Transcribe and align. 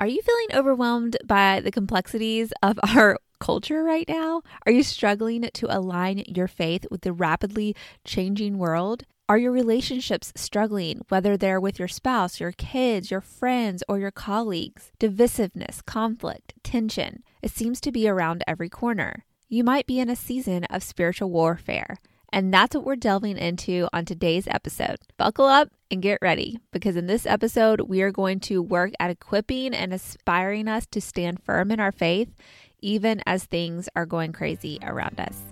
Are 0.00 0.06
you 0.06 0.22
feeling 0.22 0.58
overwhelmed 0.58 1.18
by 1.26 1.60
the 1.60 1.70
complexities 1.70 2.54
of 2.62 2.80
our 2.96 3.18
culture 3.38 3.84
right 3.84 4.08
now? 4.08 4.40
Are 4.64 4.72
you 4.72 4.82
struggling 4.82 5.50
to 5.52 5.66
align 5.78 6.24
your 6.26 6.48
faith 6.48 6.86
with 6.90 7.02
the 7.02 7.12
rapidly 7.12 7.76
changing 8.02 8.56
world? 8.56 9.04
Are 9.28 9.36
your 9.36 9.52
relationships 9.52 10.32
struggling, 10.34 11.02
whether 11.10 11.36
they're 11.36 11.60
with 11.60 11.78
your 11.78 11.86
spouse, 11.86 12.40
your 12.40 12.52
kids, 12.52 13.10
your 13.10 13.20
friends, 13.20 13.84
or 13.88 13.98
your 13.98 14.10
colleagues? 14.10 14.90
Divisiveness, 14.98 15.84
conflict, 15.84 16.54
tension. 16.64 17.22
It 17.42 17.50
seems 17.50 17.78
to 17.82 17.92
be 17.92 18.08
around 18.08 18.42
every 18.46 18.70
corner. 18.70 19.26
You 19.50 19.64
might 19.64 19.86
be 19.86 20.00
in 20.00 20.08
a 20.08 20.16
season 20.16 20.64
of 20.64 20.82
spiritual 20.82 21.30
warfare. 21.30 21.98
And 22.32 22.54
that's 22.54 22.76
what 22.76 22.84
we're 22.84 22.96
delving 22.96 23.36
into 23.36 23.88
on 23.92 24.04
today's 24.04 24.46
episode. 24.46 24.98
Buckle 25.16 25.46
up 25.46 25.68
and 25.90 26.00
get 26.00 26.18
ready 26.22 26.60
because 26.72 26.94
in 26.94 27.06
this 27.06 27.26
episode, 27.26 27.80
we 27.82 28.02
are 28.02 28.12
going 28.12 28.38
to 28.40 28.62
work 28.62 28.92
at 29.00 29.10
equipping 29.10 29.74
and 29.74 29.92
aspiring 29.92 30.68
us 30.68 30.86
to 30.92 31.00
stand 31.00 31.42
firm 31.42 31.72
in 31.72 31.80
our 31.80 31.90
faith, 31.90 32.28
even 32.80 33.20
as 33.26 33.44
things 33.44 33.88
are 33.96 34.06
going 34.06 34.32
crazy 34.32 34.78
around 34.82 35.18
us. 35.18 35.42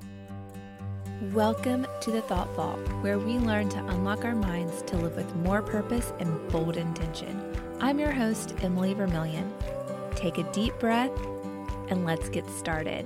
Welcome 1.34 1.84
to 2.02 2.12
the 2.12 2.22
Thought 2.22 2.54
Vault, 2.54 2.78
where 3.00 3.18
we 3.18 3.38
learn 3.38 3.68
to 3.70 3.84
unlock 3.86 4.24
our 4.24 4.36
minds 4.36 4.82
to 4.82 4.96
live 4.96 5.16
with 5.16 5.34
more 5.36 5.62
purpose 5.62 6.12
and 6.20 6.48
bold 6.48 6.76
intention. 6.76 7.42
I'm 7.80 7.98
your 7.98 8.12
host, 8.12 8.54
Emily 8.62 8.94
Vermillion. 8.94 9.52
Take 10.14 10.38
a 10.38 10.44
deep 10.52 10.78
breath 10.78 11.10
and 11.88 12.06
let's 12.06 12.28
get 12.28 12.48
started. 12.50 13.04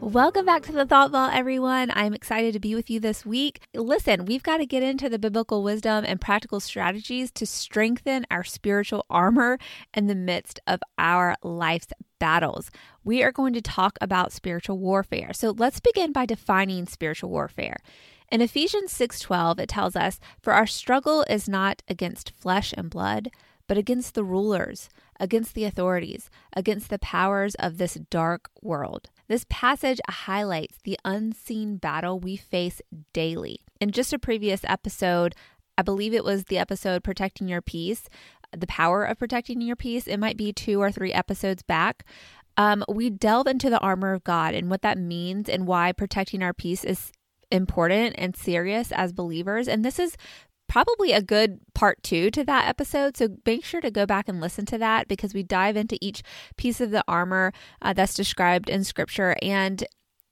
Welcome 0.00 0.44
back 0.44 0.62
to 0.64 0.72
the 0.72 0.86
Thought 0.86 1.10
Vault, 1.10 1.32
everyone. 1.32 1.90
I'm 1.94 2.14
excited 2.14 2.52
to 2.52 2.60
be 2.60 2.74
with 2.74 2.90
you 2.90 3.00
this 3.00 3.24
week. 3.24 3.60
Listen, 3.74 4.26
we've 4.26 4.42
got 4.42 4.58
to 4.58 4.66
get 4.66 4.82
into 4.82 5.08
the 5.08 5.18
biblical 5.18 5.62
wisdom 5.62 6.04
and 6.06 6.20
practical 6.20 6.60
strategies 6.60 7.32
to 7.32 7.46
strengthen 7.46 8.26
our 8.30 8.44
spiritual 8.44 9.06
armor 9.08 9.58
in 9.94 10.06
the 10.06 10.14
midst 10.14 10.60
of 10.66 10.80
our 10.98 11.34
life's 11.42 11.88
battles. 12.20 12.70
We 13.04 13.22
are 13.22 13.32
going 13.32 13.54
to 13.54 13.62
talk 13.62 13.96
about 14.00 14.32
spiritual 14.32 14.78
warfare. 14.78 15.32
So 15.32 15.50
let's 15.50 15.80
begin 15.80 16.12
by 16.12 16.26
defining 16.26 16.86
spiritual 16.86 17.30
warfare. 17.30 17.78
In 18.30 18.40
Ephesians 18.40 18.92
6:12, 18.92 19.58
it 19.58 19.68
tells 19.68 19.96
us, 19.96 20.20
"For 20.42 20.52
our 20.52 20.66
struggle 20.66 21.24
is 21.30 21.48
not 21.48 21.82
against 21.88 22.32
flesh 22.36 22.74
and 22.76 22.90
blood, 22.90 23.30
but 23.66 23.78
against 23.78 24.14
the 24.14 24.24
rulers, 24.24 24.88
against 25.18 25.54
the 25.54 25.64
authorities, 25.64 26.30
against 26.54 26.90
the 26.90 26.98
powers 26.98 27.54
of 27.56 27.78
this 27.78 27.94
dark 28.10 28.50
world." 28.62 29.10
This 29.28 29.46
passage 29.48 30.00
highlights 30.08 30.78
the 30.84 30.98
unseen 31.04 31.76
battle 31.78 32.20
we 32.20 32.36
face 32.36 32.80
daily. 33.12 33.60
In 33.80 33.90
just 33.90 34.12
a 34.12 34.18
previous 34.18 34.62
episode, 34.64 35.34
I 35.76 35.82
believe 35.82 36.14
it 36.14 36.24
was 36.24 36.44
the 36.44 36.58
episode 36.58 37.04
Protecting 37.04 37.48
Your 37.48 37.60
Peace, 37.60 38.08
the 38.56 38.66
power 38.66 39.04
of 39.04 39.18
protecting 39.18 39.60
your 39.60 39.76
peace. 39.76 40.06
It 40.06 40.18
might 40.18 40.36
be 40.36 40.52
two 40.52 40.80
or 40.80 40.90
three 40.90 41.12
episodes 41.12 41.62
back. 41.62 42.04
Um, 42.56 42.84
we 42.88 43.10
delve 43.10 43.46
into 43.46 43.68
the 43.68 43.80
armor 43.80 44.12
of 44.12 44.24
God 44.24 44.54
and 44.54 44.70
what 44.70 44.82
that 44.82 44.96
means 44.96 45.48
and 45.48 45.66
why 45.66 45.92
protecting 45.92 46.42
our 46.42 46.54
peace 46.54 46.84
is 46.84 47.12
important 47.50 48.14
and 48.16 48.34
serious 48.34 48.92
as 48.92 49.12
believers. 49.12 49.68
And 49.68 49.84
this 49.84 49.98
is 49.98 50.16
probably 50.76 51.12
a 51.12 51.22
good 51.22 51.58
part 51.72 52.02
two 52.02 52.30
to 52.30 52.44
that 52.44 52.68
episode. 52.68 53.16
So 53.16 53.28
make 53.46 53.64
sure 53.64 53.80
to 53.80 53.90
go 53.90 54.04
back 54.04 54.28
and 54.28 54.42
listen 54.42 54.66
to 54.66 54.76
that 54.76 55.08
because 55.08 55.32
we 55.32 55.42
dive 55.42 55.74
into 55.74 55.96
each 56.02 56.22
piece 56.58 56.82
of 56.82 56.90
the 56.90 57.02
armor 57.08 57.54
uh, 57.80 57.94
that's 57.94 58.12
described 58.12 58.68
in 58.68 58.84
scripture. 58.84 59.36
And 59.40 59.82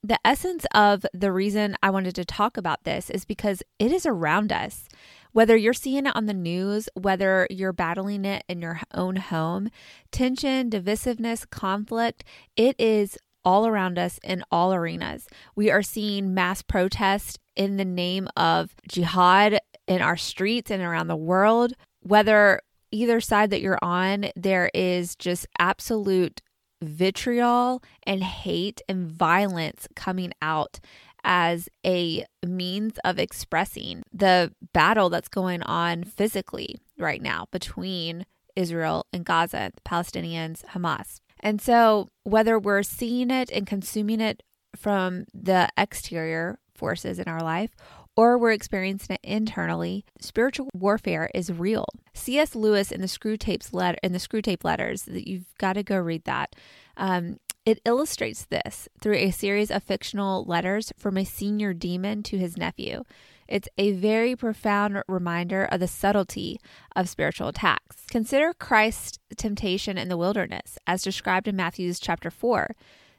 the 0.03 0.19
essence 0.23 0.67
of 0.71 1.03
the 1.15 1.31
reason 1.31 1.75
I 1.81 1.89
wanted 1.89 2.13
to 2.13 2.25
talk 2.25 2.57
about 2.57 2.83
this 2.83 3.09
is 3.09 3.25
because 3.25 3.63
it 3.79 3.91
is 3.91 4.05
around 4.05 4.51
us. 4.51 4.87
Whether 5.31 5.57
you're 5.57 5.73
seeing 5.73 6.05
it 6.05 6.15
on 6.15 6.27
the 6.27 6.33
news, 6.35 6.89
whether 6.93 7.47
you're 7.49 7.73
battling 7.73 8.23
it 8.23 8.43
in 8.47 8.61
your 8.61 8.81
own 8.93 9.15
home, 9.15 9.71
tension, 10.11 10.69
divisiveness, 10.69 11.49
conflict, 11.49 12.23
it 12.55 12.75
is 12.77 13.17
all 13.43 13.65
around 13.65 13.97
us 13.97 14.19
in 14.23 14.43
all 14.51 14.75
arenas. 14.75 15.27
We 15.55 15.71
are 15.71 15.81
seeing 15.81 16.35
mass 16.35 16.61
protests 16.61 17.39
in 17.55 17.77
the 17.77 17.85
name 17.85 18.27
of 18.35 18.75
jihad 18.87 19.59
in 19.87 20.01
our 20.01 20.17
streets 20.17 20.71
and 20.71 20.81
around 20.81 21.07
the 21.07 21.15
world. 21.15 21.73
Whether 22.01 22.61
either 22.91 23.19
side 23.19 23.49
that 23.49 23.61
you're 23.61 23.79
on, 23.81 24.27
there 24.35 24.69
is 24.73 25.15
just 25.15 25.47
absolute 25.59 26.41
vitriol 26.81 27.81
and 28.03 28.23
hate 28.23 28.81
and 28.87 29.07
violence 29.09 29.87
coming 29.95 30.31
out 30.41 30.79
as 31.23 31.67
a 31.85 32.23
means 32.45 32.99
of 33.03 33.17
expressing 33.17 34.03
the 34.13 34.53
battle 34.73 35.09
that's 35.09 35.27
going 35.27 35.63
on 35.63 36.03
physically 36.03 36.77
right 36.97 37.21
now 37.21 37.47
between 37.51 38.25
Israel 38.55 39.05
and 39.11 39.25
Gaza, 39.25 39.71
the 39.73 39.81
Palestinians, 39.81 40.63
Hamas. 40.65 41.19
And 41.39 41.61
so, 41.61 42.07
whether 42.23 42.57
we're 42.57 42.83
seeing 42.83 43.31
it 43.31 43.51
and 43.51 43.67
consuming 43.67 44.21
it 44.21 44.43
from 44.75 45.25
the 45.33 45.67
exterior 45.77 46.59
forces 46.75 47.19
in 47.19 47.27
our 47.27 47.41
life 47.41 47.71
or 48.17 48.37
we're 48.37 48.51
experiencing 48.51 49.15
it 49.15 49.27
internally, 49.27 50.05
spiritual 50.19 50.69
warfare 50.73 51.29
is 51.33 51.51
real. 51.51 51.85
C.S. 52.13 52.55
Lewis 52.55 52.91
in 52.91 53.01
the 53.01 53.07
Screwtape's 53.07 53.73
letter 53.73 53.97
in 54.01 54.13
the 54.13 54.19
Screwtape 54.19 54.63
letters, 54.63 55.03
that 55.03 55.27
you've 55.27 55.53
got 55.57 55.73
to 55.73 55.83
go 55.83 55.97
read 55.97 56.23
that. 56.23 56.55
Um, 56.97 57.39
it 57.65 57.81
illustrates 57.83 58.45
this 58.45 58.87
through 59.01 59.15
a 59.15 59.31
series 59.31 59.71
of 59.71 59.83
fictional 59.83 60.45
letters 60.45 60.93
from 60.97 61.17
a 61.17 61.25
senior 61.25 61.73
demon 61.73 62.23
to 62.23 62.37
his 62.37 62.57
nephew. 62.57 63.03
It's 63.47 63.67
a 63.77 63.91
very 63.91 64.35
profound 64.35 65.03
reminder 65.07 65.65
of 65.65 65.79
the 65.79 65.87
subtlety 65.87 66.59
of 66.95 67.09
spiritual 67.09 67.49
attacks. 67.49 68.05
Consider 68.09 68.53
Christ's 68.53 69.19
temptation 69.35 69.97
in 69.97 70.09
the 70.09 70.17
wilderness, 70.17 70.77
as 70.87 71.03
described 71.03 71.47
in 71.47 71.55
Matthew's 71.55 71.99
chapter 71.99 72.31
4. 72.31 72.75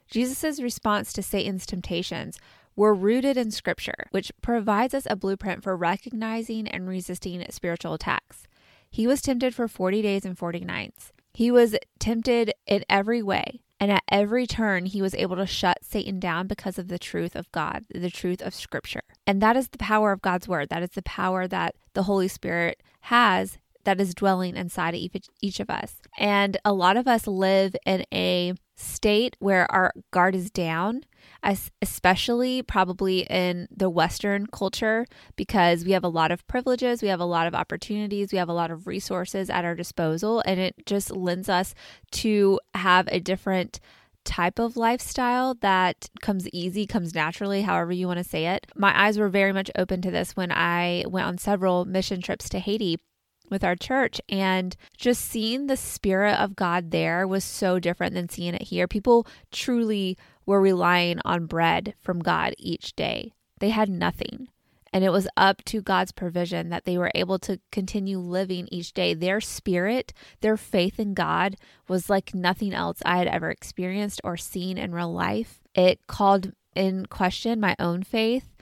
Jesus' 0.09 0.61
response 0.61 1.11
to 1.13 1.21
Satan's 1.21 1.65
temptations 1.65 2.39
were 2.77 2.93
rooted 2.93 3.35
in 3.35 3.51
Scripture, 3.51 4.07
which 4.11 4.31
provides 4.41 4.93
us 4.93 5.05
a 5.09 5.17
blueprint 5.17 5.63
for 5.63 5.75
recognizing 5.75 6.67
and 6.67 6.87
resisting 6.87 7.45
spiritual 7.49 7.95
attacks. 7.95 8.43
He 8.89 9.05
was 9.05 9.21
tempted 9.21 9.53
for 9.53 9.67
40 9.67 10.01
days 10.01 10.23
and 10.23 10.37
40 10.37 10.61
nights. 10.61 11.11
He 11.33 11.51
was 11.51 11.75
tempted 11.99 12.53
in 12.65 12.85
every 12.89 13.21
way, 13.21 13.61
and 13.79 13.91
at 13.91 14.03
every 14.09 14.47
turn, 14.47 14.85
he 14.85 15.01
was 15.01 15.13
able 15.15 15.35
to 15.35 15.45
shut 15.45 15.79
Satan 15.83 16.19
down 16.19 16.47
because 16.47 16.79
of 16.79 16.87
the 16.87 16.97
truth 16.97 17.35
of 17.35 17.51
God, 17.51 17.83
the 17.93 18.09
truth 18.09 18.41
of 18.41 18.55
Scripture. 18.55 19.03
And 19.25 19.41
that 19.41 19.57
is 19.57 19.67
the 19.67 19.77
power 19.77 20.11
of 20.11 20.21
God's 20.21 20.47
Word. 20.47 20.69
That 20.69 20.83
is 20.83 20.91
the 20.91 21.01
power 21.01 21.47
that 21.47 21.75
the 21.93 22.03
Holy 22.03 22.27
Spirit 22.27 22.81
has 23.01 23.57
that 23.83 24.01
is 24.01 24.13
dwelling 24.13 24.55
inside 24.55 24.93
of 24.93 24.99
each, 24.99 25.27
each 25.41 25.59
of 25.59 25.69
us. 25.69 25.95
And 26.17 26.57
a 26.65 26.73
lot 26.73 26.97
of 26.97 27.07
us 27.07 27.27
live 27.27 27.75
in 27.85 28.05
a 28.11 28.53
state 28.75 29.35
where 29.39 29.71
our 29.71 29.93
guard 30.11 30.35
is 30.35 30.49
down, 30.49 31.03
especially 31.81 32.61
probably 32.61 33.21
in 33.21 33.67
the 33.75 33.89
Western 33.89 34.47
culture, 34.47 35.05
because 35.35 35.85
we 35.85 35.91
have 35.91 36.03
a 36.03 36.09
lot 36.09 36.31
of 36.31 36.45
privileges, 36.47 37.01
we 37.01 37.07
have 37.07 37.19
a 37.19 37.25
lot 37.25 37.47
of 37.47 37.55
opportunities, 37.55 38.31
we 38.31 38.37
have 38.37 38.49
a 38.49 38.53
lot 38.53 38.71
of 38.71 38.87
resources 38.87 39.49
at 39.49 39.65
our 39.65 39.75
disposal, 39.75 40.43
and 40.45 40.59
it 40.59 40.75
just 40.85 41.11
lends 41.11 41.49
us 41.49 41.73
to 42.11 42.59
have 42.73 43.07
a 43.11 43.19
different 43.19 43.79
type 44.25 44.59
of 44.59 44.75
lifestyle 44.75 45.55
that 45.55 46.09
comes 46.21 46.49
easy, 46.49 46.85
comes 46.85 47.15
naturally, 47.15 47.61
however 47.61 47.93
you 47.93 48.07
want 48.07 48.17
to 48.17 48.23
say 48.23 48.47
it. 48.47 48.67
My 48.75 49.05
eyes 49.05 49.17
were 49.17 49.29
very 49.29 49.53
much 49.53 49.71
open 49.77 50.01
to 50.01 50.11
this 50.11 50.35
when 50.35 50.51
I 50.51 51.05
went 51.07 51.25
on 51.25 51.37
several 51.37 51.85
mission 51.85 52.21
trips 52.21 52.49
to 52.49 52.59
Haiti 52.59 52.99
with 53.49 53.63
our 53.63 53.75
church 53.75 54.19
and 54.29 54.75
just 54.97 55.23
seeing 55.25 55.67
the 55.67 55.77
spirit 55.77 56.39
of 56.39 56.55
God 56.55 56.91
there 56.91 57.27
was 57.27 57.43
so 57.43 57.79
different 57.79 58.13
than 58.13 58.29
seeing 58.29 58.53
it 58.53 58.63
here. 58.63 58.87
People 58.87 59.27
truly 59.51 60.17
were 60.45 60.61
relying 60.61 61.19
on 61.25 61.45
bread 61.45 61.93
from 61.99 62.19
God 62.19 62.53
each 62.57 62.95
day. 62.95 63.33
They 63.59 63.69
had 63.69 63.89
nothing. 63.89 64.47
And 64.93 65.03
it 65.03 65.11
was 65.11 65.27
up 65.35 65.63
to 65.65 65.81
God's 65.81 66.11
provision 66.11 66.69
that 66.69 66.85
they 66.85 66.97
were 66.97 67.11
able 67.13 67.39
to 67.39 67.59
continue 67.71 68.19
living 68.19 68.67
each 68.71 68.93
day. 68.93 69.13
Their 69.13 69.41
spirit, 69.41 70.13
their 70.41 70.57
faith 70.57 70.99
in 70.99 71.13
God 71.13 71.57
was 71.87 72.09
like 72.09 72.33
nothing 72.33 72.73
else 72.73 72.99
I 73.05 73.17
had 73.17 73.27
ever 73.27 73.49
experienced 73.49 74.21
or 74.23 74.37
seen 74.37 74.77
in 74.77 74.95
real 74.95 75.11
life. 75.11 75.59
It 75.75 75.99
called 76.07 76.53
in 76.73 77.05
question 77.07 77.59
my 77.59 77.75
own 77.79 78.03
faith 78.03 78.55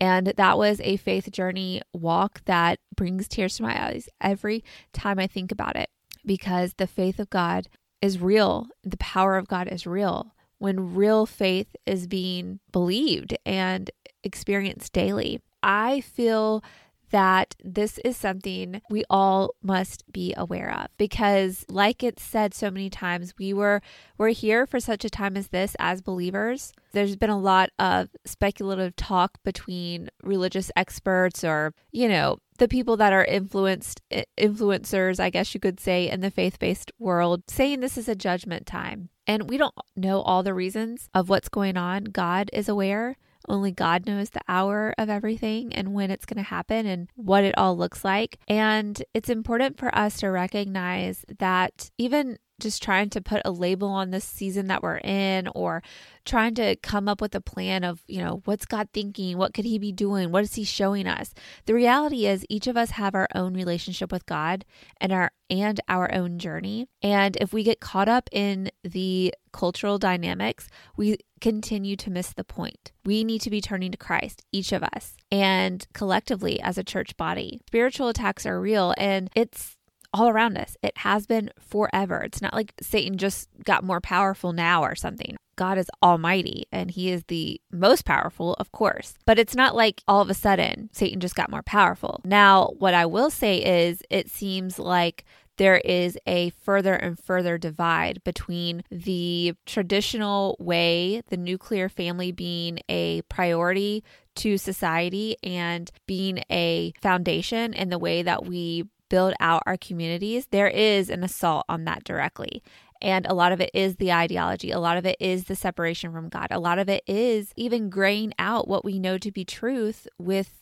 and 0.00 0.28
that 0.28 0.58
was 0.58 0.80
a 0.82 0.96
faith 0.96 1.30
journey 1.30 1.82
walk 1.92 2.42
that 2.46 2.78
brings 2.96 3.28
tears 3.28 3.56
to 3.56 3.62
my 3.62 3.86
eyes 3.86 4.08
every 4.20 4.64
time 4.92 5.18
I 5.18 5.26
think 5.26 5.52
about 5.52 5.76
it 5.76 5.90
because 6.24 6.74
the 6.74 6.86
faith 6.86 7.18
of 7.18 7.30
God 7.30 7.68
is 8.00 8.18
real. 8.18 8.68
The 8.82 8.96
power 8.96 9.36
of 9.36 9.48
God 9.48 9.68
is 9.68 9.86
real 9.86 10.34
when 10.58 10.94
real 10.94 11.26
faith 11.26 11.74
is 11.86 12.06
being 12.06 12.60
believed 12.72 13.36
and 13.44 13.90
experienced 14.22 14.92
daily. 14.92 15.40
I 15.62 16.00
feel 16.00 16.62
that 17.10 17.54
this 17.62 17.98
is 18.04 18.16
something 18.16 18.80
we 18.90 19.04
all 19.10 19.54
must 19.62 20.10
be 20.12 20.34
aware 20.36 20.72
of 20.72 20.88
because 20.96 21.64
like 21.68 22.02
it's 22.02 22.22
said 22.22 22.54
so 22.54 22.70
many 22.70 22.90
times, 22.90 23.34
we 23.38 23.52
were 23.52 23.82
we're 24.18 24.28
here 24.28 24.66
for 24.66 24.80
such 24.80 25.04
a 25.04 25.10
time 25.10 25.36
as 25.36 25.48
this 25.48 25.76
as 25.78 26.00
believers. 26.00 26.72
There's 26.92 27.16
been 27.16 27.30
a 27.30 27.38
lot 27.38 27.70
of 27.78 28.08
speculative 28.24 28.96
talk 28.96 29.38
between 29.44 30.10
religious 30.22 30.70
experts 30.76 31.44
or, 31.44 31.72
you 31.92 32.08
know, 32.08 32.38
the 32.58 32.68
people 32.68 32.96
that 32.98 33.12
are 33.12 33.24
influenced 33.24 34.02
influencers, 34.38 35.18
I 35.18 35.30
guess 35.30 35.54
you 35.54 35.60
could 35.60 35.80
say, 35.80 36.10
in 36.10 36.20
the 36.20 36.30
faith-based 36.30 36.92
world 36.98 37.44
saying 37.48 37.80
this 37.80 37.96
is 37.96 38.08
a 38.08 38.14
judgment 38.14 38.66
time. 38.66 39.08
And 39.26 39.48
we 39.48 39.56
don't 39.56 39.74
know 39.96 40.20
all 40.20 40.42
the 40.42 40.54
reasons 40.54 41.08
of 41.14 41.28
what's 41.28 41.48
going 41.48 41.76
on. 41.76 42.04
God 42.04 42.50
is 42.52 42.68
aware. 42.68 43.16
Only 43.48 43.72
God 43.72 44.06
knows 44.06 44.30
the 44.30 44.40
hour 44.48 44.94
of 44.98 45.08
everything 45.08 45.72
and 45.72 45.94
when 45.94 46.10
it's 46.10 46.26
going 46.26 46.36
to 46.36 46.42
happen 46.42 46.86
and 46.86 47.08
what 47.16 47.44
it 47.44 47.56
all 47.58 47.76
looks 47.76 48.04
like. 48.04 48.38
And 48.48 49.02
it's 49.14 49.28
important 49.28 49.78
for 49.78 49.94
us 49.94 50.18
to 50.18 50.28
recognize 50.28 51.24
that 51.38 51.90
even 51.98 52.38
just 52.60 52.82
trying 52.82 53.10
to 53.10 53.20
put 53.20 53.42
a 53.44 53.50
label 53.50 53.88
on 53.88 54.10
this 54.10 54.24
season 54.24 54.66
that 54.68 54.82
we're 54.82 54.98
in 54.98 55.48
or 55.54 55.82
trying 56.24 56.54
to 56.54 56.76
come 56.76 57.08
up 57.08 57.20
with 57.20 57.34
a 57.34 57.40
plan 57.40 57.82
of, 57.82 58.02
you 58.06 58.22
know, 58.22 58.42
what's 58.44 58.66
God 58.66 58.88
thinking? 58.92 59.36
What 59.36 59.54
could 59.54 59.64
he 59.64 59.78
be 59.78 59.92
doing? 59.92 60.30
What 60.30 60.44
is 60.44 60.54
he 60.54 60.64
showing 60.64 61.06
us? 61.06 61.34
The 61.66 61.74
reality 61.74 62.26
is 62.26 62.46
each 62.48 62.66
of 62.66 62.76
us 62.76 62.90
have 62.90 63.14
our 63.14 63.28
own 63.34 63.54
relationship 63.54 64.12
with 64.12 64.26
God 64.26 64.64
and 65.00 65.12
our 65.12 65.32
and 65.48 65.80
our 65.88 66.12
own 66.14 66.38
journey. 66.38 66.86
And 67.02 67.36
if 67.40 67.52
we 67.52 67.64
get 67.64 67.80
caught 67.80 68.08
up 68.08 68.28
in 68.30 68.70
the 68.84 69.34
cultural 69.52 69.98
dynamics, 69.98 70.68
we 70.96 71.18
continue 71.40 71.96
to 71.96 72.10
miss 72.10 72.32
the 72.32 72.44
point. 72.44 72.92
We 73.04 73.24
need 73.24 73.40
to 73.40 73.50
be 73.50 73.60
turning 73.60 73.90
to 73.90 73.98
Christ, 73.98 74.44
each 74.52 74.70
of 74.70 74.84
us, 74.84 75.16
and 75.32 75.84
collectively 75.92 76.60
as 76.60 76.78
a 76.78 76.84
church 76.84 77.16
body. 77.16 77.60
Spiritual 77.66 78.08
attacks 78.08 78.46
are 78.46 78.60
real 78.60 78.94
and 78.96 79.28
it's 79.34 79.76
all 80.12 80.28
around 80.28 80.56
us. 80.56 80.76
It 80.82 80.98
has 80.98 81.26
been 81.26 81.50
forever. 81.58 82.20
It's 82.22 82.42
not 82.42 82.54
like 82.54 82.74
Satan 82.80 83.18
just 83.18 83.48
got 83.64 83.84
more 83.84 84.00
powerful 84.00 84.52
now 84.52 84.82
or 84.82 84.94
something. 84.94 85.36
God 85.56 85.78
is 85.78 85.90
almighty 86.02 86.64
and 86.72 86.90
he 86.90 87.10
is 87.10 87.24
the 87.24 87.60
most 87.70 88.04
powerful, 88.04 88.54
of 88.54 88.72
course. 88.72 89.14
But 89.26 89.38
it's 89.38 89.54
not 89.54 89.76
like 89.76 90.02
all 90.08 90.22
of 90.22 90.30
a 90.30 90.34
sudden 90.34 90.88
Satan 90.92 91.20
just 91.20 91.34
got 91.34 91.50
more 91.50 91.62
powerful. 91.62 92.20
Now, 92.24 92.72
what 92.78 92.94
I 92.94 93.06
will 93.06 93.30
say 93.30 93.58
is 93.58 94.02
it 94.08 94.30
seems 94.30 94.78
like 94.78 95.24
there 95.58 95.76
is 95.76 96.16
a 96.26 96.48
further 96.62 96.94
and 96.94 97.18
further 97.18 97.58
divide 97.58 98.24
between 98.24 98.82
the 98.90 99.52
traditional 99.66 100.56
way, 100.58 101.20
the 101.28 101.36
nuclear 101.36 101.90
family 101.90 102.32
being 102.32 102.78
a 102.88 103.20
priority 103.28 104.02
to 104.36 104.56
society 104.56 105.36
and 105.42 105.90
being 106.06 106.42
a 106.50 106.94
foundation 107.02 107.74
in 107.74 107.90
the 107.90 107.98
way 107.98 108.22
that 108.22 108.46
we 108.46 108.84
build 109.10 109.34
out 109.40 109.62
our 109.66 109.76
communities, 109.76 110.46
there 110.50 110.68
is 110.68 111.10
an 111.10 111.22
assault 111.22 111.66
on 111.68 111.84
that 111.84 112.04
directly. 112.04 112.62
And 113.02 113.26
a 113.26 113.34
lot 113.34 113.52
of 113.52 113.60
it 113.60 113.70
is 113.74 113.96
the 113.96 114.12
ideology. 114.12 114.70
A 114.70 114.78
lot 114.78 114.96
of 114.96 115.06
it 115.06 115.16
is 115.20 115.44
the 115.44 115.56
separation 115.56 116.12
from 116.12 116.28
God. 116.28 116.48
A 116.50 116.58
lot 116.58 116.78
of 116.78 116.88
it 116.88 117.02
is 117.06 117.52
even 117.56 117.90
graying 117.90 118.32
out 118.38 118.68
what 118.68 118.84
we 118.84 118.98
know 118.98 119.18
to 119.18 119.30
be 119.30 119.44
truth 119.44 120.06
with 120.18 120.60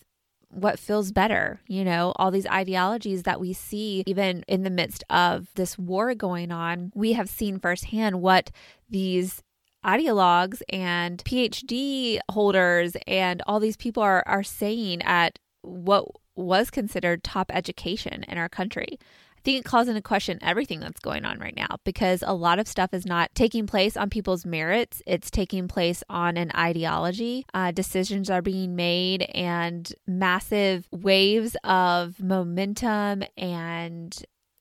what 0.50 0.78
feels 0.78 1.12
better, 1.12 1.60
you 1.66 1.84
know, 1.84 2.12
all 2.16 2.30
these 2.30 2.46
ideologies 2.46 3.24
that 3.24 3.40
we 3.40 3.52
see 3.52 4.02
even 4.06 4.44
in 4.48 4.62
the 4.62 4.70
midst 4.70 5.04
of 5.10 5.48
this 5.54 5.76
war 5.76 6.14
going 6.14 6.50
on. 6.50 6.90
We 6.94 7.12
have 7.12 7.28
seen 7.28 7.58
firsthand 7.58 8.22
what 8.22 8.50
these 8.88 9.42
ideologues 9.84 10.62
and 10.70 11.22
PhD 11.24 12.18
holders 12.30 12.96
and 13.06 13.42
all 13.46 13.60
these 13.60 13.76
people 13.76 14.02
are 14.02 14.22
are 14.26 14.42
saying 14.42 15.02
at 15.02 15.38
what 15.62 16.06
was 16.38 16.70
considered 16.70 17.22
top 17.24 17.50
education 17.52 18.24
in 18.24 18.38
our 18.38 18.48
country. 18.48 18.98
I 19.38 19.40
think 19.42 19.60
it 19.60 19.68
calls 19.68 19.88
into 19.88 20.02
question 20.02 20.38
everything 20.42 20.80
that's 20.80 21.00
going 21.00 21.24
on 21.24 21.38
right 21.38 21.56
now 21.56 21.76
because 21.84 22.24
a 22.26 22.34
lot 22.34 22.58
of 22.58 22.66
stuff 22.66 22.92
is 22.92 23.06
not 23.06 23.34
taking 23.34 23.66
place 23.66 23.96
on 23.96 24.10
people's 24.10 24.44
merits. 24.44 25.00
It's 25.06 25.30
taking 25.30 25.68
place 25.68 26.02
on 26.10 26.36
an 26.36 26.50
ideology. 26.56 27.46
Uh, 27.54 27.70
decisions 27.70 28.30
are 28.30 28.42
being 28.42 28.74
made, 28.74 29.22
and 29.34 29.92
massive 30.08 30.88
waves 30.90 31.56
of 31.62 32.20
momentum 32.20 33.22
and 33.36 34.16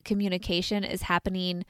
communication 0.05 0.83
is 0.83 1.01
happening 1.01 1.65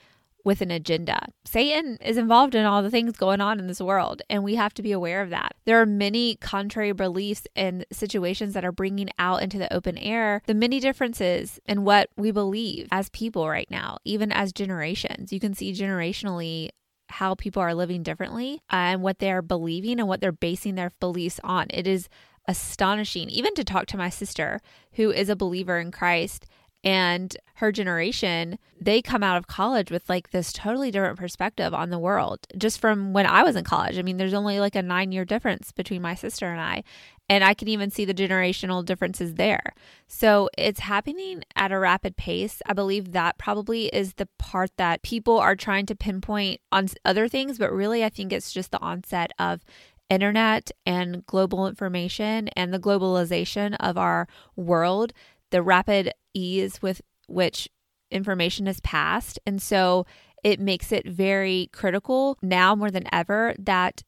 with 0.48 0.62
an 0.62 0.72
agenda. 0.72 1.28
Satan 1.44 1.98
is 1.98 2.16
involved 2.16 2.56
in 2.56 2.66
all 2.66 2.82
the 2.82 2.90
things 2.90 3.18
going 3.18 3.42
on 3.42 3.60
in 3.60 3.68
this 3.68 3.82
world, 3.82 4.22
and 4.30 4.46
we 4.46 4.56
have 4.56 4.74
to 4.76 4.82
be 4.82 4.94
aware 4.94 5.22
of 5.22 5.30
that. 5.30 5.58
There 5.66 5.82
are 5.82 5.86
many 5.86 6.38
contrary 6.38 6.94
beliefs 6.94 7.46
and 7.54 7.86
situations 7.92 8.54
that 8.54 8.64
are 8.64 8.72
bringing 8.72 9.10
out 9.20 9.44
into 9.44 9.58
the 9.58 9.72
open 9.74 9.98
air 9.98 10.42
the 10.46 10.54
many 10.54 10.80
differences 10.80 11.60
in 11.66 11.84
what 11.84 12.10
we 12.16 12.32
believe 12.32 12.88
as 12.94 13.10
people 13.10 13.50
right 13.50 13.70
now, 13.70 13.98
even 14.06 14.32
as 14.32 14.54
generations. 14.54 15.34
You 15.34 15.42
can 15.42 15.54
see 15.54 15.74
generationally 15.74 16.70
how 17.10 17.36
people 17.36 17.62
are 17.62 17.76
living 17.76 18.02
differently 18.02 18.62
uh, 18.72 18.96
and 18.96 19.02
what 19.02 19.20
they're 19.20 19.42
believing 19.42 20.00
and 20.00 20.08
what 20.08 20.22
they're 20.22 20.32
basing 20.32 20.76
their 20.76 20.94
beliefs 21.02 21.42
on. 21.44 21.68
It 21.72 21.88
is 21.88 22.08
astonishing, 22.48 23.30
even 23.30 23.54
to 23.56 23.66
talk 23.66 23.88
to 23.88 23.98
my 23.98 24.10
sister 24.10 24.62
who 24.94 25.12
is 25.12 25.28
a 25.28 25.36
believer 25.36 25.78
in 25.78 25.92
Christ 25.92 26.46
and 26.84 27.36
her 27.56 27.72
generation, 27.72 28.60
they 28.80 29.02
come 29.02 29.24
out 29.24 29.38
of 29.38 29.48
college 29.48 29.90
with 29.90 30.08
like 30.10 30.30
this 30.30 30.54
totally 30.54 30.92
different 30.92 31.18
perspective 31.18 31.74
on 31.74 31.90
the 31.90 32.00
world 32.00 32.40
just 32.58 32.80
from 32.80 33.14
when 33.14 33.26
I 33.26 33.44
was 33.44 33.56
in 33.56 33.64
college. 33.64 33.98
I 33.98 34.04
mean, 34.04 34.18
there's 34.18 34.34
only 34.34 34.60
like 34.60 34.76
a 34.76 34.84
nine 34.84 35.12
year 35.12 35.26
difference 35.26 35.72
between 35.72 36.02
my 36.02 36.14
sister 36.14 36.48
and 36.48 36.62
I. 36.62 36.84
And 37.30 37.44
I 37.44 37.54
can 37.54 37.68
even 37.68 37.90
see 37.90 38.06
the 38.06 38.14
generational 38.14 38.86
differences 38.86 39.34
there. 39.34 39.74
So 40.08 40.50
it's 40.58 40.80
happening 40.80 41.44
at 41.58 41.74
a 41.74 41.80
rapid 41.80 42.16
pace. 42.16 42.62
I 42.66 42.74
believe 42.74 43.12
that 43.12 43.38
probably 43.38 43.88
is 43.88 44.14
the 44.14 44.30
part 44.38 44.72
that 44.78 45.02
people 45.02 45.38
are 45.38 45.56
trying 45.56 45.88
to 45.88 45.96
pinpoint 45.96 46.62
on 46.72 46.88
other 47.04 47.28
things, 47.28 47.58
but 47.58 47.74
really, 47.74 48.06
I 48.06 48.10
think 48.10 48.32
it's 48.32 48.54
just 48.54 48.72
the 48.72 48.82
onset 48.82 49.32
of 49.40 49.66
internet 50.10 50.72
and 50.86 51.26
global 51.26 51.68
information 51.68 52.48
and 52.50 52.74
the 52.74 52.80
globalization 52.80 53.76
of 53.82 53.98
our 53.98 54.26
world 54.56 55.12
the 55.50 55.62
rapid 55.62 56.12
ease 56.38 56.82
with 56.82 57.02
which 57.28 57.68
information 58.12 58.68
is 58.68 58.80
passed. 58.82 59.40
And 59.46 59.62
so 59.62 60.06
it 60.44 60.60
makes 60.60 60.92
it 60.92 61.08
very 61.08 61.70
critical 61.74 62.38
now 62.42 62.76
more 62.76 62.92
than 62.92 63.04
ever 63.12 63.56
that 63.60 64.04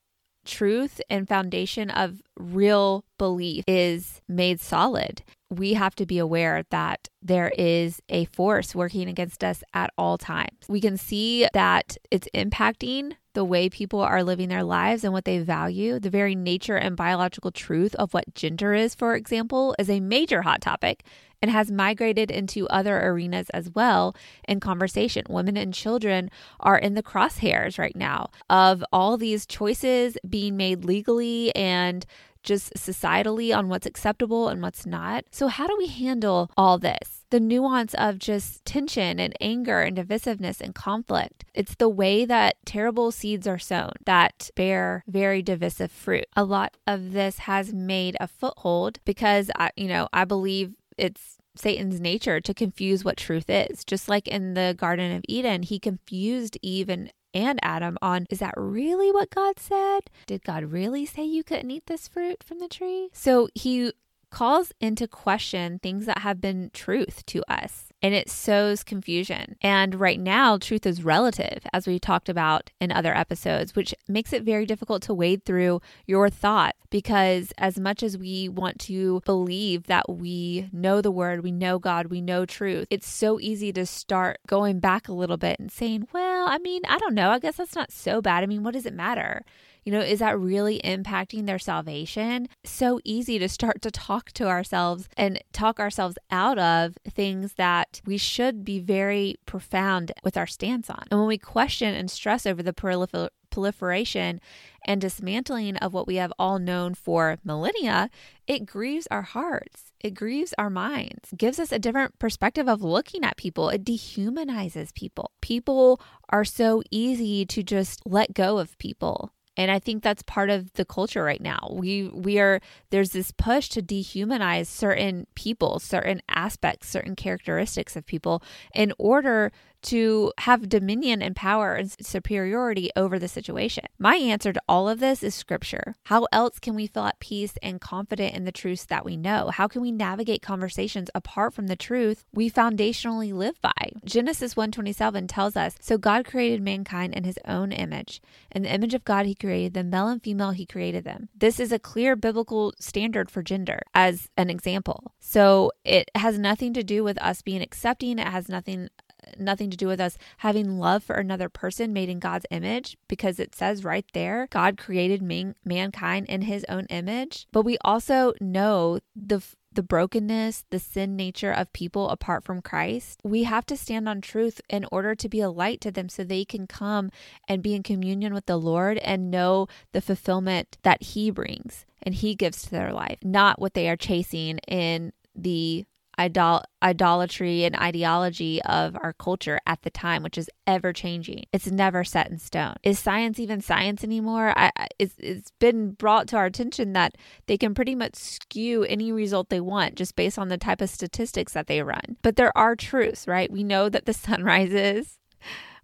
truth 0.45 1.01
and 1.09 1.27
foundation 1.27 1.89
of 1.89 2.21
real 2.37 3.03
belief 3.17 3.63
is 3.67 4.21
made 4.27 4.59
solid. 4.59 5.21
We 5.51 5.73
have 5.73 5.95
to 5.95 6.05
be 6.05 6.17
aware 6.17 6.63
that 6.69 7.07
there 7.21 7.51
is 7.57 8.01
a 8.07 8.25
force 8.25 8.75
working 8.75 9.09
against 9.09 9.43
us 9.43 9.63
at 9.73 9.91
all 9.97 10.17
times. 10.17 10.65
We 10.67 10.79
can 10.79 10.95
see 10.95 11.47
that 11.53 11.97
it's 12.11 12.27
impacting 12.33 13.13
the 13.33 13.43
way 13.43 13.69
people 13.69 13.99
are 13.99 14.23
living 14.23 14.49
their 14.49 14.63
lives 14.63 15.03
and 15.03 15.13
what 15.13 15.25
they 15.25 15.39
value. 15.39 15.99
The 15.99 16.09
very 16.09 16.35
nature 16.35 16.77
and 16.77 16.95
biological 16.95 17.51
truth 17.51 17.95
of 17.95 18.13
what 18.13 18.33
gender 18.35 18.73
is, 18.73 18.95
for 18.95 19.15
example, 19.15 19.75
is 19.79 19.89
a 19.89 19.99
major 19.99 20.41
hot 20.41 20.61
topic 20.61 21.03
and 21.41 21.51
has 21.51 21.71
migrated 21.71 22.31
into 22.31 22.68
other 22.68 23.00
arenas 23.00 23.50
as 23.51 23.69
well 23.71 24.15
in 24.47 24.59
conversation. 24.59 25.24
Women 25.30 25.57
and 25.57 25.74
children 25.74 26.30
are 26.59 26.77
in 26.77 26.95
the 26.95 27.03
crosshairs 27.03 27.80
right 27.80 27.95
now 27.95 28.30
of 28.50 28.83
all 28.91 29.18
these 29.18 29.45
choices 29.45 30.18
being 30.28 30.57
made 30.57 30.85
legally 30.85 31.56
and 31.56 32.06
just 32.44 32.73
societally 32.75 33.56
on 33.56 33.69
what's 33.69 33.85
acceptable 33.85 34.47
and 34.47 34.61
what's 34.61 34.85
not. 34.85 35.25
So, 35.31 35.47
how 35.47 35.68
do 35.68 35.75
we 35.78 35.87
handle 35.87 36.49
all 36.57 36.78
this? 36.78 37.25
The 37.30 37.40
nuance 37.40 37.94
of 37.95 38.18
just 38.18 38.66
tension 38.66 39.19
and 39.19 39.35
anger 39.40 39.81
and 39.81 39.97
divisiveness 39.97 40.61
and 40.61 40.73
conflict. 40.73 41.45
It's 41.54 41.75
the 41.75 41.90
way 41.90 42.25
that 42.25 42.56
terrible 42.66 43.11
seeds 43.11 43.45
are 43.45 43.59
sown 43.59 43.92
that 44.06 44.49
bear 44.56 45.04
very 45.07 45.42
divisive 45.42 45.92
fruit. 45.92 46.25
A 46.35 46.44
lot 46.44 46.75
of 46.87 47.11
this 47.11 47.40
has 47.40 47.73
made 47.73 48.16
a 48.19 48.28
foothold 48.28 48.99
because 49.06 49.52
I, 49.56 49.71
you 49.75 49.87
know, 49.87 50.07
I 50.13 50.25
believe 50.25 50.73
it's 50.97 51.38
Satan's 51.59 51.99
nature 51.99 52.39
to 52.39 52.54
confuse 52.54 53.04
what 53.04 53.18
truth 53.18 53.49
is. 53.49 53.83
Just 53.83 54.07
like 54.07 54.28
in 54.28 54.54
the 54.54 54.75
Garden 54.78 55.16
of 55.16 55.23
Eden, 55.28 55.63
he 55.63 55.80
confused 55.80 56.57
Eve 56.61 56.89
and, 56.89 57.11
and 57.33 57.59
Adam 57.61 57.97
on 58.01 58.25
is 58.30 58.39
that 58.39 58.54
really 58.56 59.11
what 59.11 59.30
God 59.30 59.59
said? 59.59 60.01
Did 60.25 60.44
God 60.44 60.71
really 60.71 61.06
say 61.06 61.23
you 61.23 61.44
couldn't 61.44 61.71
eat 61.71 61.85
this 61.87 62.07
fruit 62.07 62.44
from 62.44 62.59
the 62.59 62.68
tree? 62.68 63.09
So 63.13 63.49
he 63.54 63.92
calls 64.30 64.71
into 64.80 65.07
question 65.07 65.80
things 65.80 66.06
that 66.06 66.19
have 66.19 66.39
been 66.39 66.71
truth 66.73 67.25
to 67.28 67.44
us. 67.51 67.88
And 68.01 68.13
it 68.13 68.29
sows 68.29 68.83
confusion. 68.83 69.56
And 69.61 69.95
right 69.95 70.19
now, 70.19 70.57
truth 70.57 70.85
is 70.85 71.03
relative, 71.03 71.65
as 71.73 71.87
we 71.87 71.99
talked 71.99 72.29
about 72.29 72.71
in 72.79 72.91
other 72.91 73.15
episodes, 73.15 73.75
which 73.75 73.94
makes 74.07 74.33
it 74.33 74.44
very 74.44 74.65
difficult 74.65 75.01
to 75.03 75.13
wade 75.13 75.44
through 75.45 75.81
your 76.06 76.29
thought 76.29 76.75
because 76.89 77.53
as 77.57 77.79
much 77.79 78.01
as 78.01 78.18
we 78.18 78.49
want 78.49 78.79
to 78.79 79.21
believe 79.25 79.83
that 79.83 80.09
we 80.09 80.69
know 80.71 81.01
the 81.01 81.11
word, 81.11 81.44
we 81.44 81.51
know 81.51 81.77
God, 81.77 82.07
we 82.07 82.21
know 82.21 82.45
truth, 82.45 82.87
it's 82.89 83.07
so 83.07 83.39
easy 83.39 83.71
to 83.73 83.85
start 83.85 84.39
going 84.47 84.79
back 84.79 85.07
a 85.07 85.13
little 85.13 85.37
bit 85.37 85.59
and 85.59 85.71
saying, 85.71 86.07
well, 86.13 86.47
I 86.47 86.57
mean, 86.57 86.81
I 86.87 86.97
don't 86.97 87.13
know. 87.13 87.29
I 87.29 87.39
guess 87.39 87.57
that's 87.57 87.75
not 87.75 87.91
so 87.91 88.21
bad. 88.21 88.44
I 88.44 88.47
mean, 88.47 88.63
what 88.63 88.73
does 88.73 88.85
it 88.85 88.94
matter? 88.94 89.44
You 89.83 89.92
know, 89.92 90.02
is 90.02 90.19
that 90.19 90.40
really 90.40 90.81
impacting 90.83 91.45
their 91.45 91.59
salvation? 91.59 92.48
So 92.64 93.00
easy 93.04 93.40
to 93.40 93.50
start 93.50 93.81
to 93.83 93.92
talk 93.92 94.31
to 94.33 94.48
ourselves 94.48 95.07
and 95.18 95.42
talk 95.54 95.80
ourselves 95.80 96.18
out 96.30 96.59
of 96.59 96.98
things 97.07 97.54
that 97.54 98.02
we 98.06 98.18
should 98.18 98.64
be 98.64 98.80
very 98.80 99.36
profound 99.45 100.12
with 100.24 100.38
our 100.38 100.48
stance 100.48 100.90
on. 100.90 101.06
And 101.12 101.19
when 101.19 101.28
we 101.28 101.38
question 101.38 101.95
and 101.95 102.12
stress 102.12 102.45
over 102.45 102.62
the 102.62 102.74
prolifer- 102.74 103.30
proliferation 103.50 104.40
and 104.86 105.02
dismantling 105.02 105.78
of 105.78 105.94
what 105.94 106.07
we 106.07 106.16
have 106.16 106.33
all 106.40 106.59
known 106.59 106.94
for 106.94 107.38
millennia, 107.44 108.09
it 108.48 108.66
grieves 108.66 109.07
our 109.12 109.21
hearts. 109.21 109.92
It 110.00 110.14
grieves 110.14 110.54
our 110.57 110.69
minds, 110.69 111.33
gives 111.36 111.59
us 111.59 111.71
a 111.71 111.80
different 111.80 112.18
perspective 112.19 112.69
of 112.69 112.81
looking 112.81 113.24
at 113.24 113.38
people. 113.38 113.69
It 113.69 113.83
dehumanizes 113.83 114.94
people. 114.94 115.31
People 115.42 116.00
are 116.30 116.45
so 116.45 116.81
easy 116.90 117.45
to 117.48 117.64
just 117.64 118.02
let 118.06 118.33
go 118.33 118.59
of 118.59 118.78
people 118.78 119.33
and 119.59 119.69
I 119.69 119.78
think 119.78 120.04
that's 120.04 120.23
part 120.23 120.49
of 120.49 120.71
the 120.73 120.85
culture 120.85 121.21
right 121.21 121.42
now. 121.42 121.68
We 121.69 122.07
we 122.07 122.39
are 122.39 122.61
there's 122.92 123.09
this 123.09 123.31
push 123.31 123.68
to 123.69 123.81
dehumanize 123.81 124.68
certain 124.68 125.28
people, 125.35 125.80
certain 125.80 126.21
aspects, 126.30 126.87
certain 126.87 127.13
characteristics 127.13 127.97
of 127.97 128.06
people 128.06 128.42
in 128.73 128.94
order 128.97 129.51
to 129.83 130.31
have 130.40 130.69
dominion 130.69 131.21
and 131.21 131.36
power 131.36 131.76
and 131.76 131.94
superiority 132.02 132.90
over 132.95 133.19
the 133.19 133.28
situation? 133.28 133.86
My 133.98 134.16
answer 134.16 134.54
to 134.54 134.62
all 134.68 134.90
of 134.90 135.00
this 135.00 135.24
is 135.24 135.36
scripture. 135.36 135.95
How 136.04 136.28
else 136.31 136.59
can 136.59 136.76
we 136.76 136.88
feel 136.88 137.06
at 137.06 137.19
peace 137.19 137.54
and 137.62 137.81
confident 137.81 138.36
in 138.36 138.45
the 138.45 138.52
truths 138.52 138.86
that 138.86 139.06
we 139.06 139.18
know? 139.18 139.50
How 139.50 139.68
can 139.68 139.81
we 139.81 139.92
navigate 139.92 140.42
conversations 140.42 141.09
apart 141.16 141.54
from 141.54 141.68
the 141.68 141.76
truth 141.76 142.26
we 142.33 142.50
foundationally 142.50 143.33
live 143.33 143.59
by? 143.62 143.92
Genesis 144.06 144.56
1:27 144.56 145.28
tells 145.28 145.56
us, 145.56 145.76
"So 145.80 145.98
God 145.98 146.26
created 146.26 146.62
mankind 146.62 147.14
in 147.14 147.24
his 147.24 147.40
own 147.45 147.71
image. 147.71 148.21
In 148.52 148.64
the 148.64 148.74
image 148.74 148.94
of 148.94 149.06
God 149.06 149.26
he 149.26 149.36
created 149.36 149.74
them, 149.74 149.90
male 149.90 150.07
and 150.07 150.21
female 150.21 150.52
he 150.52 150.66
created 150.66 151.04
them." 151.04 151.30
This 151.36 151.59
is 151.59 151.71
a 151.71 151.80
clear 151.80 152.16
biblical 152.16 152.74
standard 152.80 153.30
for 153.31 153.42
gender 153.42 153.80
as 153.94 154.30
an 154.38 154.50
example. 154.50 155.14
So 155.19 155.71
it 155.83 156.09
has 156.16 156.38
nothing 156.38 156.74
to 156.74 156.83
do 156.83 157.04
with 157.04 157.21
us 157.21 157.42
being 157.42 157.62
accepting, 157.62 158.19
it 158.19 158.28
has 158.28 158.50
nothing 158.50 158.90
nothing 159.38 159.69
to 159.69 159.78
do 159.78 159.88
with 159.88 160.00
us 160.00 160.18
having 160.38 160.80
love 160.80 161.04
for 161.04 161.16
another 161.16 161.50
person 161.50 161.94
made 161.94 162.09
in 162.09 162.19
God's 162.19 162.45
image 162.52 162.98
because 163.07 163.40
it 163.40 163.56
says 163.56 163.83
right 163.83 164.06
there 164.14 164.48
God 164.50 164.78
created 164.78 165.21
man- 165.21 165.56
mankind 165.64 166.28
in 166.28 166.44
his 166.44 166.66
own 166.69 166.86
image. 166.86 167.48
But 167.52 167.64
we 167.64 167.78
also 167.83 168.33
know 168.40 169.00
the 169.16 169.42
the 169.71 169.83
brokenness, 169.83 170.66
the 170.71 170.80
sin 170.80 171.16
nature 171.16 171.52
of 171.52 171.71
people 171.74 172.09
apart 172.09 172.44
from 172.44 172.62
Christ, 172.62 173.21
we 173.24 173.44
have 173.44 173.66
to 173.68 173.78
stand 173.78 174.09
on 174.09 174.19
truth 174.19 174.59
in 174.69 174.86
order 174.92 175.14
to 175.16 175.30
be 175.30 175.42
a 175.42 175.50
light 175.50 175.80
to 175.81 175.92
them 175.92 176.09
so 176.09 176.24
they 176.24 176.44
can 176.44 176.66
come 176.68 177.12
and 177.48 177.62
be 177.62 177.76
in 177.76 177.83
communion 177.83 178.33
with 178.33 178.45
the 178.45 178.57
Lord 178.57 178.98
and 178.98 179.30
know 179.30 179.68
the 179.92 180.02
fulfillment 180.02 180.78
that 180.83 181.04
He 181.04 181.30
brings 181.30 181.86
and 182.02 182.16
He 182.16 182.36
gives 182.36 182.64
to 182.64 182.71
their 182.71 182.92
life, 182.92 183.19
not 183.24 183.62
what 183.62 183.74
they 183.74 183.88
are 183.90 183.95
chasing 183.95 184.57
in 184.68 185.14
the 185.36 185.86
idol- 186.19 186.64
idolatry 186.83 187.64
and 187.64 187.76
ideology 187.76 188.61
of 188.64 188.95
our 189.02 189.14
culture 189.14 189.59
at 189.66 189.81
the 189.83 189.90
time, 189.90 190.21
which 190.21 190.38
is 190.38 190.49
ever 190.68 190.92
changing. 190.92 191.45
It's 191.54 191.68
never 191.68 192.04
set 192.04 192.30
in 192.30 192.38
stone. 192.38 192.76
Is 192.83 192.99
science 192.99 193.40
even 193.40 193.61
science 193.61 194.04
anymore? 194.04 194.54
I, 194.56 194.71
it's, 194.99 195.16
it's 195.18 195.52
been 195.59 195.92
brought 195.92 196.28
to 196.30 196.38
our 196.38 196.45
attention 196.45 196.94
that 196.94 197.16
they 197.47 197.57
can 197.57 197.73
pretty 197.73 197.95
much 197.95 198.16
skew 198.16 198.83
any 198.83 199.11
result 199.11 199.49
they 199.49 199.61
want 199.61 199.95
just 199.95 200.16
based 200.16 200.38
on 200.38 200.49
the 200.49 200.57
type 200.57 200.81
of 200.81 200.90
statistics 200.90 201.54
that 201.54 201.68
they 201.68 201.81
run. 201.81 202.18
But 202.21 202.35
there 202.35 202.56
are 202.57 202.76
truths, 202.76 203.28
right? 203.28 203.52
We 203.52 203.64
know 203.64 203.88
that 203.90 204.06
the 204.06 204.14
sun 204.26 204.44
rises. 204.44 205.18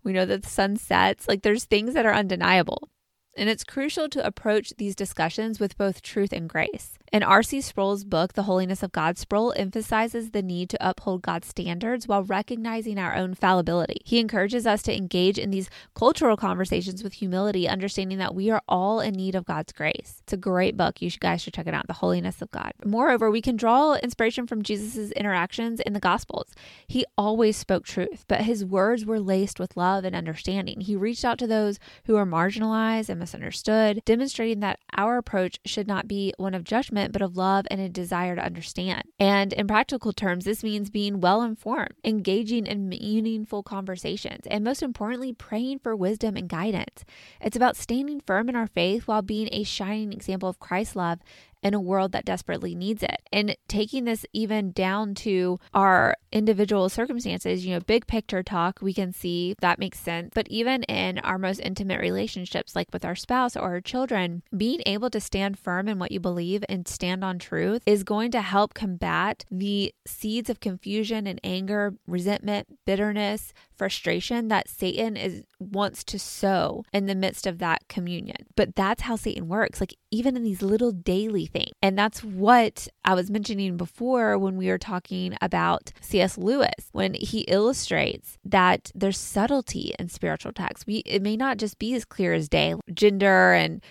We 0.03 0.13
know 0.13 0.25
that 0.25 0.43
the 0.43 0.49
sun 0.49 0.75
sets. 0.75 1.27
Like 1.27 1.41
there's 1.41 1.63
things 1.63 1.93
that 1.93 2.05
are 2.05 2.13
undeniable. 2.13 2.89
And 3.37 3.49
it's 3.49 3.65
crucial 3.65 4.07
to 4.09 4.25
approach 4.25 4.73
these 4.77 4.95
discussions 4.95 5.59
with 5.59 5.77
both 5.77 6.01
truth 6.01 6.31
and 6.31 6.47
grace. 6.47 6.97
In 7.11 7.21
R.C. 7.21 7.61
Sproul's 7.61 8.03
book, 8.03 8.33
The 8.33 8.43
Holiness 8.43 8.81
of 8.81 8.91
God, 8.91 9.17
Sproul 9.17 9.53
emphasizes 9.55 10.31
the 10.31 10.41
need 10.41 10.69
to 10.71 10.89
uphold 10.89 11.21
God's 11.21 11.47
standards 11.47 12.07
while 12.07 12.23
recognizing 12.23 12.97
our 12.97 13.15
own 13.15 13.33
fallibility. 13.35 14.01
He 14.03 14.19
encourages 14.19 14.65
us 14.65 14.81
to 14.83 14.95
engage 14.95 15.37
in 15.37 15.51
these 15.51 15.69
cultural 15.93 16.35
conversations 16.35 17.03
with 17.03 17.13
humility, 17.13 17.69
understanding 17.69 18.17
that 18.17 18.35
we 18.35 18.49
are 18.49 18.61
all 18.67 18.99
in 18.99 19.13
need 19.13 19.35
of 19.35 19.45
God's 19.45 19.71
grace. 19.71 20.21
It's 20.23 20.33
a 20.33 20.37
great 20.37 20.75
book. 20.75 21.01
You 21.01 21.09
guys 21.11 21.41
should 21.41 21.53
check 21.53 21.67
it 21.67 21.73
out, 21.73 21.87
The 21.87 21.93
Holiness 21.93 22.41
of 22.41 22.51
God. 22.51 22.73
Moreover, 22.83 23.29
we 23.29 23.41
can 23.41 23.55
draw 23.55 23.93
inspiration 23.95 24.47
from 24.47 24.61
Jesus' 24.61 25.11
interactions 25.11 25.79
in 25.81 25.93
the 25.93 25.99
Gospels. 25.99 26.53
He 26.87 27.05
always 27.17 27.55
spoke 27.55 27.85
truth, 27.85 28.25
but 28.27 28.41
his 28.41 28.65
words 28.65 29.05
were 29.05 29.19
laced 29.19 29.59
with 29.59 29.77
love 29.77 30.03
and 30.05 30.15
understanding. 30.15 30.81
He 30.81 30.95
reached 30.95 31.23
out 31.23 31.37
to 31.39 31.47
those 31.47 31.79
who 32.05 32.15
were 32.15 32.25
marginalized 32.25 33.09
and 33.09 33.21
misunderstood, 33.25 34.03
demonstrating 34.05 34.59
that 34.59 34.79
our 34.95 35.17
approach 35.17 35.59
should 35.65 35.87
not 35.87 36.07
be 36.07 36.31
one 36.37 36.53
of 36.53 36.63
judgment, 36.63 37.11
but 37.11 37.23
of 37.23 37.35
love 37.35 37.65
and 37.71 37.81
a 37.81 37.89
desire 37.89 38.35
to 38.35 38.45
understand. 38.45 39.01
And 39.19 39.51
in 39.51 39.65
practical 39.65 40.13
terms, 40.13 40.45
this 40.45 40.63
means 40.63 40.91
being 40.91 41.21
well 41.21 41.41
informed, 41.41 41.95
engaging 42.03 42.67
in 42.67 42.87
meaningful 42.87 43.63
conversations, 43.63 44.45
and 44.45 44.63
most 44.63 44.83
importantly, 44.83 45.33
praying 45.33 45.79
for 45.79 45.95
wisdom 45.95 46.37
and 46.37 46.47
guidance. 46.47 47.03
It's 47.41 47.57
about 47.57 47.75
standing 47.75 48.21
firm 48.21 48.47
in 48.47 48.55
our 48.55 48.67
faith 48.67 49.07
while 49.07 49.23
being 49.23 49.49
a 49.51 49.63
shining 49.63 50.13
example 50.13 50.47
of 50.47 50.59
Christ's 50.59 50.95
love 50.95 51.19
in 51.65 51.73
a 51.73 51.81
world 51.81 52.11
that 52.11 52.25
desperately 52.25 52.75
needs 52.75 53.01
it. 53.01 53.23
And 53.33 53.57
taking 53.67 54.05
this 54.05 54.23
even 54.33 54.71
down 54.71 55.15
to 55.15 55.59
our 55.73 56.15
individual 56.31 56.89
circumstances, 56.89 57.65
you 57.65 57.73
know, 57.73 57.79
big 57.79 58.05
picture 58.05 58.43
talk, 58.43 58.79
we 58.83 58.93
can 58.93 59.11
see 59.11 59.55
that 59.61 59.79
makes 59.79 59.99
sense. 59.99 60.29
But 60.35 60.47
even 60.47 60.83
in 60.83 61.17
our 61.19 61.39
most 61.39 61.59
intimate 61.59 61.99
relationships, 61.99 62.75
like 62.75 62.89
with 62.93 63.03
our 63.03 63.15
spouse 63.15 63.57
or 63.57 63.63
our 63.63 63.81
children, 63.81 64.43
being 64.55 64.81
able 64.85 65.09
to 65.09 65.19
stand 65.19 65.57
firm 65.57 65.87
in 65.87 65.97
what 65.97 66.11
you 66.11 66.19
believe 66.19 66.63
and 66.69 66.87
stand 66.87 67.23
on 67.23 67.39
truth 67.39 67.81
is 67.87 68.03
going 68.03 68.29
to 68.31 68.41
help 68.41 68.75
combat 68.75 69.43
the 69.49 69.91
seeds 70.05 70.51
of 70.51 70.59
confusion 70.59 71.25
and 71.25 71.39
anger, 71.43 71.95
resentment, 72.05 72.67
bitterness, 72.85 73.53
frustration 73.77 74.47
that 74.49 74.69
Satan 74.69 75.17
is 75.17 75.43
wants 75.59 76.03
to 76.03 76.19
sow 76.19 76.83
in 76.93 77.05
the 77.05 77.15
midst 77.15 77.47
of 77.47 77.59
that 77.59 77.87
communion. 77.87 78.45
But 78.55 78.75
that's 78.75 79.03
how 79.03 79.15
Satan 79.15 79.47
works, 79.47 79.79
like 79.79 79.95
even 80.11 80.35
in 80.35 80.43
these 80.43 80.61
little 80.61 80.91
daily 80.91 81.45
things. 81.45 81.71
And 81.81 81.97
that's 81.97 82.23
what 82.23 82.87
I 83.03 83.13
was 83.13 83.31
mentioning 83.31 83.77
before 83.77 84.37
when 84.37 84.57
we 84.57 84.67
were 84.67 84.77
talking 84.77 85.37
about 85.41 85.91
C.S. 86.01 86.37
Lewis, 86.37 86.89
when 86.91 87.13
he 87.13 87.41
illustrates 87.41 88.37
that 88.43 88.91
there's 88.93 89.17
subtlety 89.17 89.93
in 89.97 90.09
spiritual 90.09 90.51
text. 90.51 90.85
We 90.87 90.97
it 91.05 91.21
may 91.21 91.37
not 91.37 91.57
just 91.57 91.79
be 91.79 91.93
as 91.95 92.05
clear 92.05 92.33
as 92.33 92.49
day, 92.49 92.75
gender 92.93 93.53
and 93.53 93.81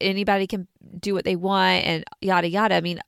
anybody 0.00 0.46
can 0.46 0.68
do 0.98 1.14
what 1.14 1.24
they 1.24 1.36
want 1.36 1.84
and 1.84 2.04
yada 2.20 2.48
yada. 2.48 2.74
I 2.74 2.80
mean, 2.80 3.00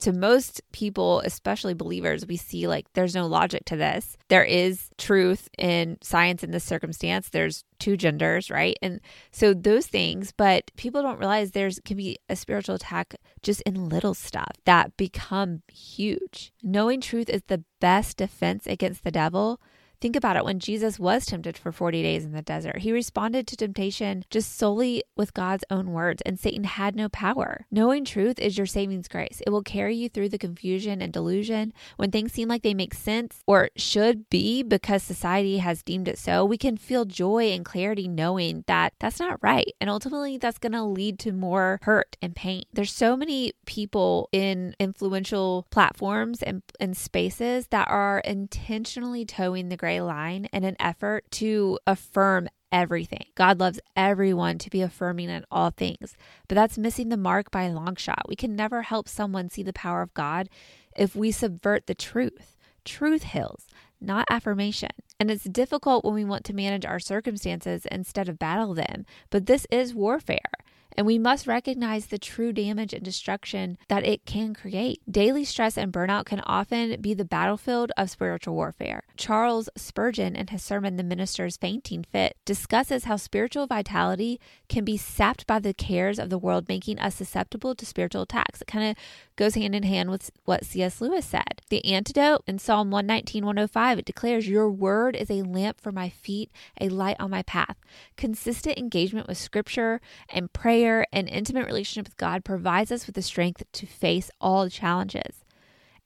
to 0.00 0.12
most 0.12 0.60
people, 0.72 1.20
especially 1.20 1.74
believers, 1.74 2.26
we 2.26 2.36
see 2.36 2.68
like 2.68 2.86
there's 2.92 3.14
no 3.14 3.26
logic 3.26 3.64
to 3.66 3.76
this. 3.76 4.16
There 4.28 4.44
is 4.44 4.90
truth 4.96 5.48
in 5.58 5.98
science 6.02 6.44
in 6.44 6.50
this 6.50 6.64
circumstance. 6.64 7.28
There's 7.28 7.64
two 7.78 7.96
genders, 7.96 8.50
right? 8.50 8.76
And 8.80 9.00
so 9.32 9.54
those 9.54 9.86
things, 9.86 10.32
but 10.36 10.70
people 10.76 11.02
don't 11.02 11.18
realize 11.18 11.50
there's 11.50 11.80
can 11.84 11.96
be 11.96 12.18
a 12.28 12.36
spiritual 12.36 12.76
attack 12.76 13.16
just 13.42 13.60
in 13.62 13.88
little 13.88 14.14
stuff 14.14 14.52
that 14.64 14.96
become 14.96 15.62
huge. 15.72 16.52
Knowing 16.62 17.00
truth 17.00 17.28
is 17.28 17.42
the 17.46 17.64
best 17.80 18.16
defense 18.16 18.66
against 18.66 19.04
the 19.04 19.10
devil 19.10 19.60
Think 20.00 20.14
about 20.14 20.36
it 20.36 20.44
when 20.44 20.60
Jesus 20.60 20.98
was 20.98 21.26
tempted 21.26 21.58
for 21.58 21.72
40 21.72 22.02
days 22.02 22.24
in 22.24 22.32
the 22.32 22.42
desert, 22.42 22.78
he 22.78 22.92
responded 22.92 23.46
to 23.46 23.56
temptation 23.56 24.24
just 24.30 24.56
solely 24.56 25.02
with 25.16 25.34
God's 25.34 25.64
own 25.70 25.90
words, 25.90 26.22
and 26.24 26.38
Satan 26.38 26.64
had 26.64 26.94
no 26.94 27.08
power. 27.08 27.66
Knowing 27.70 28.04
truth 28.04 28.38
is 28.38 28.56
your 28.56 28.66
savings 28.66 29.08
grace. 29.08 29.42
It 29.44 29.50
will 29.50 29.62
carry 29.62 29.96
you 29.96 30.08
through 30.08 30.28
the 30.28 30.38
confusion 30.38 31.02
and 31.02 31.12
delusion. 31.12 31.72
When 31.96 32.12
things 32.12 32.32
seem 32.32 32.48
like 32.48 32.62
they 32.62 32.74
make 32.74 32.94
sense 32.94 33.42
or 33.46 33.70
should 33.76 34.30
be 34.30 34.62
because 34.62 35.02
society 35.02 35.58
has 35.58 35.82
deemed 35.82 36.06
it 36.06 36.18
so, 36.18 36.44
we 36.44 36.58
can 36.58 36.76
feel 36.76 37.04
joy 37.04 37.50
and 37.50 37.64
clarity 37.64 38.06
knowing 38.06 38.64
that 38.68 38.92
that's 39.00 39.18
not 39.18 39.42
right. 39.42 39.72
And 39.80 39.90
ultimately, 39.90 40.38
that's 40.38 40.58
going 40.58 40.72
to 40.72 40.84
lead 40.84 41.18
to 41.20 41.32
more 41.32 41.80
hurt 41.82 42.16
and 42.22 42.36
pain. 42.36 42.64
There's 42.72 42.92
so 42.92 43.16
many 43.16 43.52
people 43.66 44.28
in 44.30 44.76
influential 44.78 45.66
platforms 45.70 46.42
and, 46.42 46.62
and 46.78 46.96
spaces 46.96 47.66
that 47.68 47.88
are 47.88 48.20
intentionally 48.20 49.24
toeing 49.24 49.68
the 49.68 49.76
gray 49.88 50.00
line 50.02 50.44
in 50.52 50.64
an 50.64 50.76
effort 50.78 51.24
to 51.30 51.78
affirm 51.86 52.46
everything. 52.70 53.24
God 53.34 53.58
loves 53.58 53.80
everyone 53.96 54.58
to 54.58 54.68
be 54.68 54.82
affirming 54.82 55.30
in 55.30 55.46
all 55.50 55.70
things, 55.70 56.14
but 56.46 56.56
that's 56.56 56.76
missing 56.76 57.08
the 57.08 57.16
mark 57.16 57.50
by 57.50 57.62
a 57.62 57.72
long 57.72 57.96
shot. 57.96 58.28
We 58.28 58.36
can 58.36 58.54
never 58.54 58.82
help 58.82 59.08
someone 59.08 59.48
see 59.48 59.62
the 59.62 59.72
power 59.72 60.02
of 60.02 60.12
God 60.12 60.50
if 60.94 61.16
we 61.16 61.30
subvert 61.30 61.86
the 61.86 61.94
truth. 61.94 62.56
Truth 62.84 63.22
heals. 63.22 63.66
not 64.00 64.26
affirmation. 64.30 64.90
And 65.18 65.30
it's 65.30 65.44
difficult 65.44 66.04
when 66.04 66.14
we 66.14 66.24
want 66.24 66.44
to 66.44 66.54
manage 66.54 66.84
our 66.86 67.00
circumstances 67.00 67.86
instead 67.90 68.28
of 68.28 68.38
battle 68.38 68.74
them, 68.74 69.04
but 69.30 69.46
this 69.46 69.66
is 69.70 69.94
warfare 69.94 70.52
and 70.98 71.06
we 71.06 71.16
must 71.16 71.46
recognize 71.46 72.06
the 72.06 72.18
true 72.18 72.52
damage 72.52 72.92
and 72.92 73.04
destruction 73.04 73.78
that 73.86 74.04
it 74.04 74.26
can 74.26 74.52
create. 74.52 75.00
Daily 75.08 75.44
stress 75.44 75.78
and 75.78 75.92
burnout 75.92 76.24
can 76.24 76.40
often 76.40 77.00
be 77.00 77.14
the 77.14 77.24
battlefield 77.24 77.92
of 77.96 78.10
spiritual 78.10 78.56
warfare. 78.56 79.04
Charles 79.16 79.68
Spurgeon, 79.76 80.34
in 80.34 80.48
his 80.48 80.64
sermon, 80.64 80.96
The 80.96 81.04
Minister's 81.04 81.56
Fainting 81.56 82.04
Fit, 82.10 82.36
discusses 82.44 83.04
how 83.04 83.14
spiritual 83.14 83.68
vitality 83.68 84.40
can 84.68 84.84
be 84.84 84.96
sapped 84.96 85.46
by 85.46 85.60
the 85.60 85.72
cares 85.72 86.18
of 86.18 86.30
the 86.30 86.38
world, 86.38 86.68
making 86.68 86.98
us 86.98 87.14
susceptible 87.14 87.76
to 87.76 87.86
spiritual 87.86 88.22
attacks. 88.22 88.60
It 88.60 88.66
kind 88.66 88.90
of 88.90 88.96
goes 89.36 89.54
hand 89.54 89.76
in 89.76 89.84
hand 89.84 90.10
with 90.10 90.32
what 90.46 90.64
C.S. 90.64 91.00
Lewis 91.00 91.24
said. 91.24 91.62
The 91.68 91.84
antidote 91.84 92.42
in 92.48 92.58
Psalm 92.58 92.90
119, 92.90 93.46
105, 93.46 94.00
it 94.00 94.04
declares, 94.04 94.48
Your 94.48 94.68
word 94.68 95.14
is 95.14 95.30
a 95.30 95.42
lamp 95.42 95.80
for 95.80 95.92
my 95.92 96.08
feet, 96.08 96.50
a 96.80 96.88
light 96.88 97.16
on 97.20 97.30
my 97.30 97.44
path. 97.44 97.76
Consistent 98.16 98.76
engagement 98.76 99.28
with 99.28 99.38
scripture 99.38 100.00
and 100.28 100.52
prayer 100.52 100.87
and 101.12 101.28
intimate 101.28 101.66
relationship 101.66 102.06
with 102.06 102.16
God 102.16 102.44
provides 102.44 102.92
us 102.92 103.06
with 103.06 103.14
the 103.14 103.22
strength 103.22 103.62
to 103.72 103.86
face 103.86 104.30
all 104.40 104.68
challenges 104.68 105.44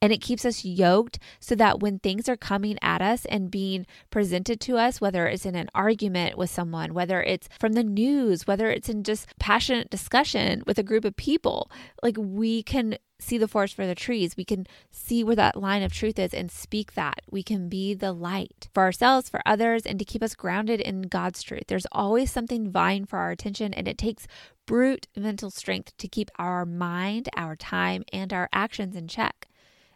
and 0.02 0.12
it 0.12 0.20
keeps 0.20 0.44
us 0.44 0.64
yoked 0.64 1.20
so 1.38 1.54
that 1.54 1.78
when 1.78 2.00
things 2.00 2.28
are 2.28 2.36
coming 2.36 2.76
at 2.82 3.00
us 3.00 3.24
and 3.26 3.52
being 3.52 3.86
presented 4.10 4.60
to 4.62 4.76
us, 4.76 5.00
whether 5.00 5.28
it's 5.28 5.46
in 5.46 5.54
an 5.54 5.70
argument 5.76 6.36
with 6.36 6.50
someone, 6.50 6.92
whether 6.92 7.22
it's 7.22 7.48
from 7.60 7.74
the 7.74 7.84
news, 7.84 8.44
whether 8.44 8.68
it's 8.68 8.88
in 8.88 9.04
just 9.04 9.28
passionate 9.38 9.90
discussion 9.90 10.64
with 10.66 10.76
a 10.76 10.82
group 10.82 11.04
of 11.04 11.14
people, 11.14 11.70
like 12.02 12.16
we 12.18 12.64
can 12.64 12.98
see 13.22 13.38
the 13.38 13.48
forest 13.48 13.74
for 13.74 13.86
the 13.86 13.94
trees. 13.94 14.36
We 14.36 14.44
can 14.44 14.66
see 14.90 15.22
where 15.22 15.36
that 15.36 15.56
line 15.56 15.82
of 15.82 15.92
truth 15.92 16.18
is 16.18 16.34
and 16.34 16.50
speak 16.50 16.94
that. 16.94 17.20
We 17.30 17.42
can 17.42 17.68
be 17.68 17.94
the 17.94 18.12
light 18.12 18.68
for 18.74 18.82
ourselves, 18.82 19.28
for 19.28 19.40
others, 19.46 19.86
and 19.86 19.98
to 19.98 20.04
keep 20.04 20.22
us 20.22 20.34
grounded 20.34 20.80
in 20.80 21.02
God's 21.02 21.42
truth. 21.42 21.64
There's 21.68 21.86
always 21.92 22.30
something 22.32 22.70
vying 22.70 23.06
for 23.06 23.18
our 23.18 23.30
attention, 23.30 23.72
and 23.72 23.86
it 23.86 23.96
takes 23.96 24.26
brute 24.66 25.08
mental 25.16 25.50
strength 25.50 25.96
to 25.98 26.08
keep 26.08 26.30
our 26.38 26.64
mind, 26.64 27.28
our 27.36 27.56
time, 27.56 28.04
and 28.12 28.32
our 28.32 28.48
actions 28.52 28.96
in 28.96 29.08
check. 29.08 29.48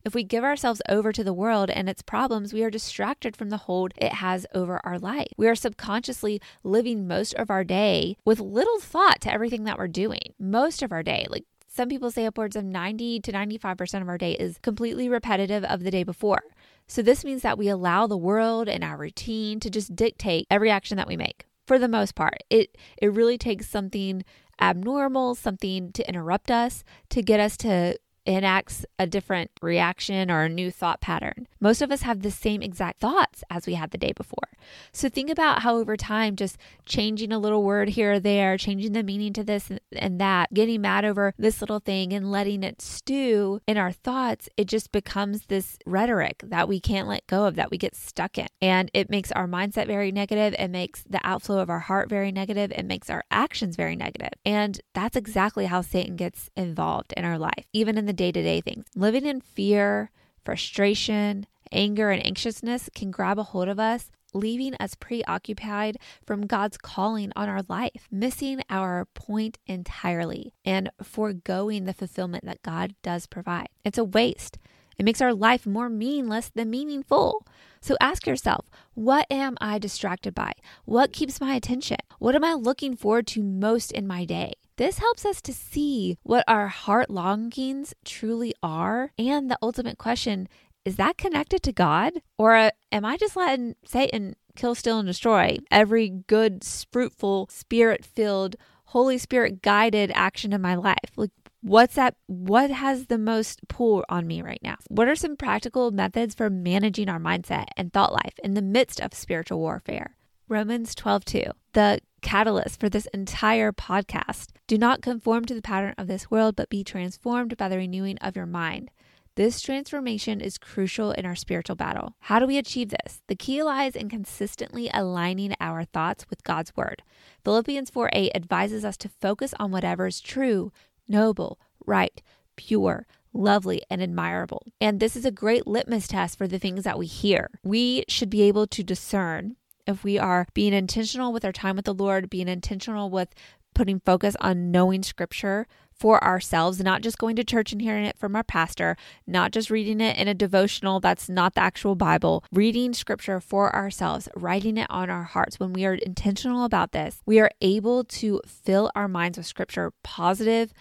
If 0.04 0.14
we 0.14 0.22
give 0.22 0.44
ourselves 0.44 0.80
over 0.88 1.12
to 1.12 1.24
the 1.24 1.32
world 1.32 1.68
and 1.68 1.88
its 1.88 2.00
problems, 2.00 2.52
we 2.52 2.62
are 2.62 2.70
distracted 2.70 3.36
from 3.36 3.50
the 3.50 3.56
hold 3.56 3.92
it 3.96 4.12
has 4.12 4.46
over 4.54 4.80
our 4.84 5.00
life. 5.00 5.32
We 5.36 5.48
are 5.48 5.56
subconsciously 5.56 6.40
living 6.62 7.08
most 7.08 7.34
of 7.34 7.50
our 7.50 7.64
day 7.64 8.16
with 8.24 8.38
little 8.38 8.78
thought 8.78 9.20
to 9.22 9.32
everything 9.32 9.64
that 9.64 9.78
we're 9.78 9.88
doing. 9.88 10.34
Most 10.38 10.80
of 10.80 10.92
our 10.92 11.02
day, 11.02 11.26
like 11.28 11.44
some 11.66 11.88
people 11.88 12.12
say 12.12 12.24
upwards 12.24 12.54
of 12.54 12.64
90 12.64 13.18
to 13.20 13.32
95% 13.32 14.00
of 14.00 14.08
our 14.08 14.16
day 14.16 14.32
is 14.32 14.58
completely 14.62 15.08
repetitive 15.08 15.64
of 15.64 15.82
the 15.82 15.90
day 15.90 16.04
before. 16.04 16.44
So 16.86 17.02
this 17.02 17.24
means 17.24 17.42
that 17.42 17.58
we 17.58 17.68
allow 17.68 18.06
the 18.06 18.16
world 18.16 18.68
and 18.68 18.84
our 18.84 18.96
routine 18.96 19.58
to 19.58 19.68
just 19.68 19.96
dictate 19.96 20.46
every 20.50 20.70
action 20.70 20.96
that 20.98 21.08
we 21.08 21.16
make. 21.16 21.46
For 21.66 21.80
the 21.80 21.88
most 21.88 22.14
part, 22.14 22.44
it 22.48 22.78
it 23.02 23.12
really 23.12 23.36
takes 23.36 23.68
something 23.68 24.24
abnormal, 24.60 25.34
something 25.34 25.92
to 25.92 26.08
interrupt 26.08 26.50
us 26.50 26.84
to 27.10 27.22
get 27.22 27.40
us 27.40 27.56
to 27.58 27.98
enacts 28.26 28.84
a 28.98 29.06
different 29.06 29.50
reaction 29.62 30.30
or 30.30 30.42
a 30.42 30.48
new 30.48 30.70
thought 30.70 31.00
pattern. 31.00 31.46
Most 31.60 31.82
of 31.82 31.90
us 31.90 32.02
have 32.02 32.22
the 32.22 32.30
same 32.30 32.62
exact 32.62 33.00
thoughts 33.00 33.44
as 33.50 33.66
we 33.66 33.74
had 33.74 33.90
the 33.90 33.98
day 33.98 34.12
before. 34.12 34.48
So 34.92 35.08
think 35.08 35.30
about 35.30 35.62
how 35.62 35.76
over 35.76 35.96
time, 35.96 36.36
just 36.36 36.58
changing 36.84 37.32
a 37.32 37.38
little 37.38 37.62
word 37.62 37.90
here 37.90 38.14
or 38.14 38.20
there, 38.20 38.56
changing 38.56 38.92
the 38.92 39.02
meaning 39.02 39.32
to 39.34 39.44
this 39.44 39.70
and 39.92 40.20
that, 40.20 40.52
getting 40.52 40.80
mad 40.80 41.04
over 41.04 41.32
this 41.38 41.60
little 41.60 41.78
thing 41.78 42.12
and 42.12 42.30
letting 42.30 42.62
it 42.62 42.82
stew 42.82 43.60
in 43.66 43.76
our 43.76 43.92
thoughts, 43.92 44.48
it 44.56 44.66
just 44.66 44.92
becomes 44.92 45.46
this 45.46 45.78
rhetoric 45.86 46.42
that 46.44 46.68
we 46.68 46.80
can't 46.80 47.08
let 47.08 47.26
go 47.26 47.46
of, 47.46 47.54
that 47.56 47.70
we 47.70 47.78
get 47.78 47.94
stuck 47.94 48.38
in. 48.38 48.48
And 48.60 48.90
it 48.92 49.10
makes 49.10 49.30
our 49.32 49.46
mindset 49.46 49.86
very 49.86 50.10
negative. 50.10 50.54
It 50.58 50.68
makes 50.68 51.04
the 51.08 51.20
outflow 51.22 51.58
of 51.58 51.70
our 51.70 51.80
heart 51.80 52.08
very 52.08 52.32
negative. 52.32 52.72
It 52.72 52.84
makes 52.84 53.08
our 53.10 53.24
actions 53.30 53.76
very 53.76 53.96
negative. 53.96 54.32
And 54.44 54.80
that's 54.94 55.16
exactly 55.16 55.66
how 55.66 55.82
Satan 55.82 56.16
gets 56.16 56.50
involved 56.56 57.12
in 57.16 57.24
our 57.24 57.38
life, 57.38 57.66
even 57.72 57.98
in 57.98 58.06
the 58.06 58.12
day 58.16 58.32
to 58.32 58.42
day 58.42 58.60
things. 58.60 58.86
Living 58.94 59.26
in 59.26 59.40
fear, 59.40 60.10
frustration, 60.44 61.46
anger, 61.72 62.10
and 62.10 62.24
anxiousness 62.24 62.88
can 62.94 63.10
grab 63.10 63.38
a 63.38 63.42
hold 63.42 63.68
of 63.68 63.78
us, 63.78 64.10
leaving 64.32 64.74
us 64.76 64.94
preoccupied 64.94 65.96
from 66.24 66.46
God's 66.46 66.76
calling 66.76 67.32
on 67.36 67.48
our 67.48 67.62
life, 67.68 68.08
missing 68.10 68.62
our 68.68 69.06
point 69.14 69.58
entirely, 69.66 70.52
and 70.64 70.90
foregoing 71.02 71.84
the 71.84 71.94
fulfillment 71.94 72.44
that 72.44 72.62
God 72.62 72.94
does 73.02 73.26
provide. 73.26 73.68
It's 73.84 73.98
a 73.98 74.04
waste. 74.04 74.58
It 74.98 75.04
makes 75.04 75.20
our 75.20 75.34
life 75.34 75.66
more 75.66 75.88
meaningless 75.88 76.50
than 76.54 76.70
meaningful. 76.70 77.46
So 77.80 77.96
ask 78.00 78.26
yourself, 78.26 78.70
what 78.94 79.26
am 79.30 79.56
I 79.60 79.78
distracted 79.78 80.34
by? 80.34 80.52
What 80.84 81.12
keeps 81.12 81.40
my 81.40 81.54
attention? 81.54 81.98
What 82.18 82.34
am 82.34 82.44
I 82.44 82.54
looking 82.54 82.96
forward 82.96 83.26
to 83.28 83.42
most 83.42 83.92
in 83.92 84.06
my 84.06 84.24
day? 84.24 84.54
This 84.76 84.98
helps 84.98 85.24
us 85.24 85.40
to 85.42 85.52
see 85.52 86.18
what 86.22 86.44
our 86.48 86.68
heart 86.68 87.10
longings 87.10 87.94
truly 88.04 88.54
are. 88.62 89.12
And 89.18 89.50
the 89.50 89.58
ultimate 89.62 89.98
question 89.98 90.48
is 90.84 90.96
that 90.96 91.18
connected 91.18 91.62
to 91.64 91.72
God? 91.72 92.12
Or 92.38 92.54
uh, 92.54 92.70
am 92.92 93.04
I 93.04 93.16
just 93.16 93.36
letting 93.36 93.74
Satan 93.84 94.36
kill, 94.54 94.76
steal, 94.76 95.00
and 95.00 95.06
destroy 95.06 95.58
every 95.70 96.08
good, 96.08 96.64
fruitful, 96.92 97.48
spirit 97.50 98.04
filled, 98.04 98.54
Holy 98.86 99.18
Spirit 99.18 99.62
guided 99.62 100.12
action 100.14 100.52
in 100.52 100.62
my 100.62 100.76
life? 100.76 101.10
Like, 101.16 101.32
what's 101.66 101.96
that? 101.96 102.14
What 102.26 102.70
has 102.70 103.06
the 103.06 103.18
most 103.18 103.66
pull 103.68 104.04
on 104.08 104.26
me 104.26 104.40
right 104.40 104.60
now? 104.62 104.76
What 104.88 105.08
are 105.08 105.16
some 105.16 105.36
practical 105.36 105.90
methods 105.90 106.34
for 106.34 106.48
managing 106.48 107.08
our 107.08 107.18
mindset 107.18 107.66
and 107.76 107.92
thought 107.92 108.12
life 108.12 108.38
in 108.42 108.54
the 108.54 108.62
midst 108.62 109.00
of 109.00 109.12
spiritual 109.12 109.58
warfare? 109.58 110.16
Romans 110.48 110.94
12 110.94 111.24
2. 111.24 111.42
The 111.72 112.00
catalyst 112.22 112.78
for 112.78 112.88
this 112.88 113.06
entire 113.12 113.72
podcast. 113.72 114.50
Do 114.68 114.78
not 114.78 115.02
conform 115.02 115.44
to 115.46 115.54
the 115.54 115.62
pattern 115.62 115.94
of 115.98 116.06
this 116.06 116.30
world, 116.30 116.54
but 116.54 116.70
be 116.70 116.84
transformed 116.84 117.56
by 117.56 117.68
the 117.68 117.78
renewing 117.78 118.18
of 118.18 118.36
your 118.36 118.46
mind. 118.46 118.90
This 119.34 119.60
transformation 119.60 120.40
is 120.40 120.56
crucial 120.56 121.10
in 121.10 121.26
our 121.26 121.34
spiritual 121.34 121.76
battle. 121.76 122.14
How 122.20 122.38
do 122.38 122.46
we 122.46 122.56
achieve 122.56 122.88
this? 122.88 123.20
The 123.26 123.36
key 123.36 123.62
lies 123.62 123.94
in 123.94 124.08
consistently 124.08 124.88
aligning 124.94 125.54
our 125.60 125.84
thoughts 125.84 126.30
with 126.30 126.42
God's 126.42 126.74
word. 126.74 127.02
Philippians 127.44 127.90
4 127.90 128.10
8 128.12 128.32
advises 128.34 128.84
us 128.84 128.96
to 128.98 129.10
focus 129.20 129.52
on 129.58 129.72
whatever 129.72 130.06
is 130.06 130.20
true, 130.20 130.72
noble, 131.08 131.58
right, 131.84 132.22
pure, 132.56 133.06
lovely, 133.32 133.82
and 133.90 134.02
admirable. 134.02 134.66
And 134.80 135.00
this 135.00 135.16
is 135.16 135.24
a 135.24 135.30
great 135.30 135.66
litmus 135.66 136.08
test 136.08 136.38
for 136.38 136.48
the 136.48 136.58
things 136.58 136.84
that 136.84 136.98
we 136.98 137.06
hear. 137.06 137.50
We 137.62 138.04
should 138.08 138.30
be 138.30 138.42
able 138.42 138.66
to 138.68 138.82
discern 138.82 139.56
if 139.86 140.02
we 140.02 140.18
are 140.18 140.46
being 140.52 140.72
intentional 140.72 141.32
with 141.32 141.44
our 141.44 141.52
time 141.52 141.76
with 141.76 141.84
the 141.84 141.94
Lord, 141.94 142.28
being 142.28 142.48
intentional 142.48 143.08
with 143.10 143.34
putting 143.74 144.00
focus 144.00 144.34
on 144.40 144.70
knowing 144.70 145.02
scripture 145.02 145.66
for 145.92 146.22
ourselves, 146.24 146.80
not 146.80 147.02
just 147.02 147.18
going 147.18 147.36
to 147.36 147.44
church 147.44 147.72
and 147.72 147.80
hearing 147.80 148.04
it 148.04 148.18
from 148.18 148.34
our 148.34 148.42
pastor, 148.42 148.96
not 149.26 149.50
just 149.50 149.70
reading 149.70 150.00
it 150.00 150.16
in 150.16 150.28
a 150.28 150.34
devotional 150.34 150.98
that's 150.98 151.28
not 151.28 151.54
the 151.54 151.60
actual 151.60 151.94
Bible, 151.94 152.44
reading 152.50 152.92
scripture 152.94 153.40
for 153.40 153.74
ourselves, 153.74 154.28
writing 154.34 154.76
it 154.76 154.86
on 154.90 155.08
our 155.10 155.24
hearts. 155.24 155.60
When 155.60 155.72
we 155.72 155.84
are 155.84 155.94
intentional 155.94 156.64
about 156.64 156.92
this, 156.92 157.22
we 157.26 157.38
are 157.38 157.50
able 157.60 158.04
to 158.04 158.40
fill 158.46 158.90
our 158.94 159.08
minds 159.08 159.38
with 159.38 159.46
scripture, 159.46 159.92
positive 160.02 160.72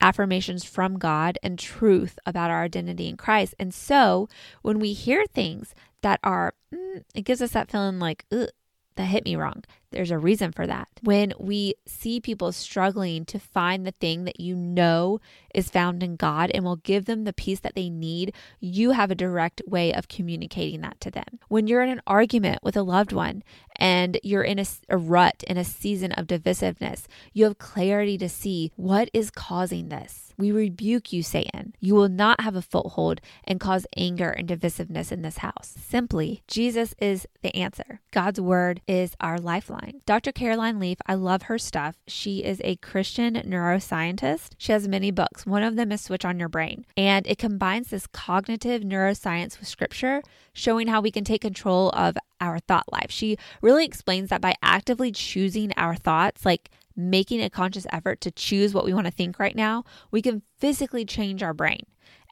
affirmations 0.00 0.64
from 0.64 0.98
God 0.98 1.38
and 1.42 1.58
truth 1.58 2.18
about 2.26 2.50
our 2.50 2.62
identity 2.62 3.08
in 3.08 3.16
Christ. 3.16 3.54
And 3.58 3.72
so 3.74 4.28
when 4.62 4.78
we 4.78 4.92
hear 4.92 5.24
things 5.26 5.74
that 6.02 6.20
are, 6.22 6.54
mm, 6.74 7.04
it 7.14 7.22
gives 7.22 7.42
us 7.42 7.52
that 7.52 7.70
feeling 7.70 7.98
like, 7.98 8.24
that 8.30 9.04
hit 9.04 9.24
me 9.24 9.36
wrong. 9.36 9.64
There's 9.90 10.10
a 10.10 10.18
reason 10.18 10.52
for 10.52 10.66
that. 10.66 10.88
When 11.02 11.32
we 11.38 11.74
see 11.86 12.20
people 12.20 12.52
struggling 12.52 13.24
to 13.26 13.38
find 13.38 13.86
the 13.86 13.92
thing 13.92 14.24
that 14.24 14.40
you 14.40 14.54
know 14.54 15.20
is 15.54 15.68
found 15.68 16.02
in 16.02 16.16
God 16.16 16.50
and 16.54 16.64
will 16.64 16.76
give 16.76 17.06
them 17.06 17.24
the 17.24 17.32
peace 17.32 17.60
that 17.60 17.74
they 17.74 17.90
need, 17.90 18.32
you 18.60 18.92
have 18.92 19.10
a 19.10 19.16
direct 19.16 19.62
way 19.66 19.92
of 19.92 20.08
communicating 20.08 20.80
that 20.82 21.00
to 21.00 21.10
them. 21.10 21.40
When 21.48 21.66
you're 21.66 21.82
in 21.82 21.90
an 21.90 22.02
argument 22.06 22.60
with 22.62 22.76
a 22.76 22.82
loved 22.82 23.12
one 23.12 23.42
and 23.76 24.18
you're 24.22 24.42
in 24.42 24.58
a, 24.58 24.66
a 24.88 24.96
rut, 24.96 25.42
in 25.46 25.56
a 25.56 25.64
season 25.64 26.12
of 26.12 26.26
divisiveness, 26.26 27.06
you 27.32 27.44
have 27.44 27.58
clarity 27.58 28.16
to 28.18 28.28
see 28.28 28.72
what 28.76 29.10
is 29.12 29.30
causing 29.30 29.88
this. 29.88 30.32
We 30.38 30.52
rebuke 30.52 31.12
you, 31.12 31.22
Satan. 31.22 31.74
You 31.80 31.94
will 31.94 32.08
not 32.08 32.40
have 32.40 32.56
a 32.56 32.62
foothold 32.62 33.20
and 33.44 33.60
cause 33.60 33.86
anger 33.96 34.30
and 34.30 34.48
divisiveness 34.48 35.12
in 35.12 35.20
this 35.20 35.38
house. 35.38 35.74
Simply, 35.78 36.42
Jesus 36.48 36.94
is 36.98 37.26
the 37.42 37.54
answer. 37.54 38.00
God's 38.10 38.40
word 38.40 38.80
is 38.88 39.14
our 39.20 39.36
lifeline. 39.36 39.79
Dr. 40.06 40.32
Caroline 40.32 40.78
Leaf, 40.78 40.98
I 41.06 41.14
love 41.14 41.42
her 41.42 41.58
stuff. 41.58 41.96
She 42.06 42.44
is 42.44 42.60
a 42.64 42.76
Christian 42.76 43.34
neuroscientist. 43.34 44.50
She 44.58 44.72
has 44.72 44.88
many 44.88 45.10
books. 45.10 45.46
One 45.46 45.62
of 45.62 45.76
them 45.76 45.92
is 45.92 46.00
Switch 46.00 46.24
on 46.24 46.38
Your 46.38 46.48
Brain, 46.48 46.84
and 46.96 47.26
it 47.26 47.38
combines 47.38 47.88
this 47.88 48.06
cognitive 48.06 48.82
neuroscience 48.82 49.58
with 49.58 49.68
scripture, 49.68 50.22
showing 50.52 50.88
how 50.88 51.00
we 51.00 51.10
can 51.10 51.24
take 51.24 51.42
control 51.42 51.90
of 51.90 52.16
our 52.40 52.58
thought 52.58 52.90
life. 52.92 53.10
She 53.10 53.36
really 53.62 53.84
explains 53.84 54.30
that 54.30 54.40
by 54.40 54.54
actively 54.62 55.12
choosing 55.12 55.72
our 55.76 55.94
thoughts, 55.94 56.44
like 56.44 56.70
making 56.96 57.42
a 57.42 57.50
conscious 57.50 57.86
effort 57.92 58.20
to 58.22 58.30
choose 58.30 58.74
what 58.74 58.84
we 58.84 58.94
want 58.94 59.06
to 59.06 59.12
think 59.12 59.38
right 59.38 59.56
now, 59.56 59.84
we 60.10 60.22
can 60.22 60.42
physically 60.58 61.04
change 61.04 61.42
our 61.42 61.54
brain 61.54 61.84